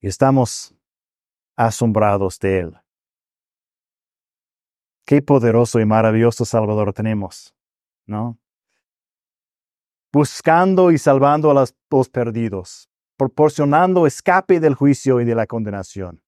Y 0.00 0.08
estamos 0.08 0.74
asombrados 1.56 2.38
de 2.38 2.60
Él. 2.60 2.78
Qué 5.04 5.20
poderoso 5.20 5.78
y 5.80 5.84
maravilloso 5.84 6.46
Salvador 6.46 6.94
tenemos, 6.94 7.54
¿no? 8.06 8.38
Buscando 10.12 10.90
y 10.90 10.98
salvando 10.98 11.50
a 11.50 11.54
los, 11.54 11.74
perdidos, 12.08 12.88
proporcionando 13.16 14.06
escape 14.06 14.60
del 14.60 14.74
juicio 14.74 15.20
y 15.20 15.24
de 15.24 15.34
la 15.34 15.46
condenación. 15.46 16.22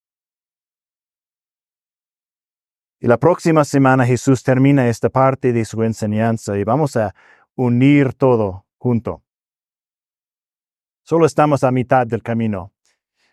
Y 2.99 3.07
la 3.07 3.17
próxima 3.17 3.65
semana 3.65 4.05
Jesús 4.05 4.43
termina 4.43 4.87
esta 4.87 5.09
parte 5.09 5.53
de 5.53 5.65
su 5.65 5.81
enseñanza 5.81 6.57
y 6.57 6.63
vamos 6.63 6.95
a 6.95 7.15
unir 7.55 8.13
todo 8.13 8.67
junto. 8.77 9.23
Solo 11.03 11.25
estamos 11.25 11.63
a 11.63 11.71
mitad 11.71 12.05
del 12.05 12.21
camino. 12.21 12.71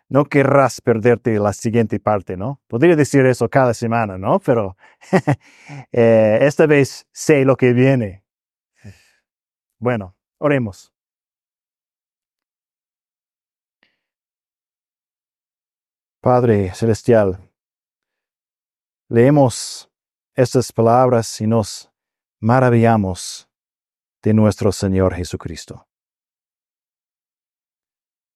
No 0.08 0.24
querrás 0.24 0.80
perderte 0.80 1.38
la 1.38 1.52
siguiente 1.52 2.00
parte, 2.00 2.38
¿no? 2.38 2.62
Podría 2.66 2.96
decir 2.96 3.26
eso 3.26 3.50
cada 3.50 3.74
semana, 3.74 4.16
¿no? 4.16 4.38
Pero 4.38 4.74
eh, 5.92 6.38
esta 6.40 6.64
vez 6.66 7.06
sé 7.12 7.44
lo 7.44 7.56
que 7.56 7.74
viene. 7.74 8.24
Bueno, 9.78 10.16
Oremos. 10.40 10.92
Padre 16.20 16.72
Celestial, 16.74 17.38
leemos 19.08 19.90
estas 20.34 20.72
palabras 20.72 21.40
y 21.40 21.46
nos 21.46 21.90
maravillamos 22.40 23.48
de 24.22 24.34
nuestro 24.34 24.70
Señor 24.70 25.14
Jesucristo. 25.14 25.88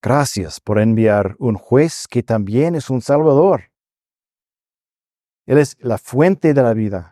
Gracias 0.03 0.59
por 0.59 0.81
enviar 0.81 1.37
un 1.39 1.55
juez 1.55 2.09
que 2.09 2.25
también 2.25 2.75
es 2.75 2.91
un 2.91 3.01
Salvador. 3.01 3.71
Él 5.47 5.59
es 5.59 5.77
la 5.81 5.99
fuente 5.99 6.55
de 6.55 6.63
la 6.63 6.75
vida. 6.75 7.12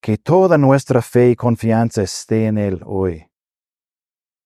Que 0.00 0.16
toda 0.16 0.58
nuestra 0.58 1.02
fe 1.02 1.30
y 1.30 1.36
confianza 1.36 2.02
esté 2.02 2.46
en 2.46 2.58
Él 2.58 2.80
hoy. 2.84 3.28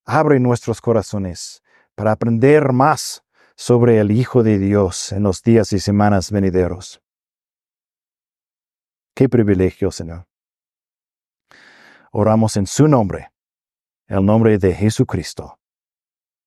Abre 0.05 0.41
nuestros 0.41 0.81
corazones 0.81 1.63
para 1.95 2.13
aprender 2.13 2.73
más 2.73 3.23
sobre 3.55 3.99
el 3.99 4.11
Hijo 4.11 4.43
de 4.43 4.59
Dios 4.59 5.13
en 5.13 5.23
los 5.23 5.43
días 5.43 5.73
y 5.73 5.79
semanas 5.79 6.31
venideros. 6.33 7.03
Qué 9.15 9.29
privilegio, 9.29 9.91
Señor. 9.91 10.27
Oramos 12.11 12.57
en 12.57 12.67
su 12.67 12.89
nombre, 12.89 13.33
el 14.07 14.25
nombre 14.25 14.59
de 14.59 14.75
Jesucristo. 14.75 15.59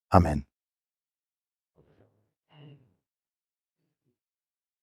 Amen. 0.09 0.47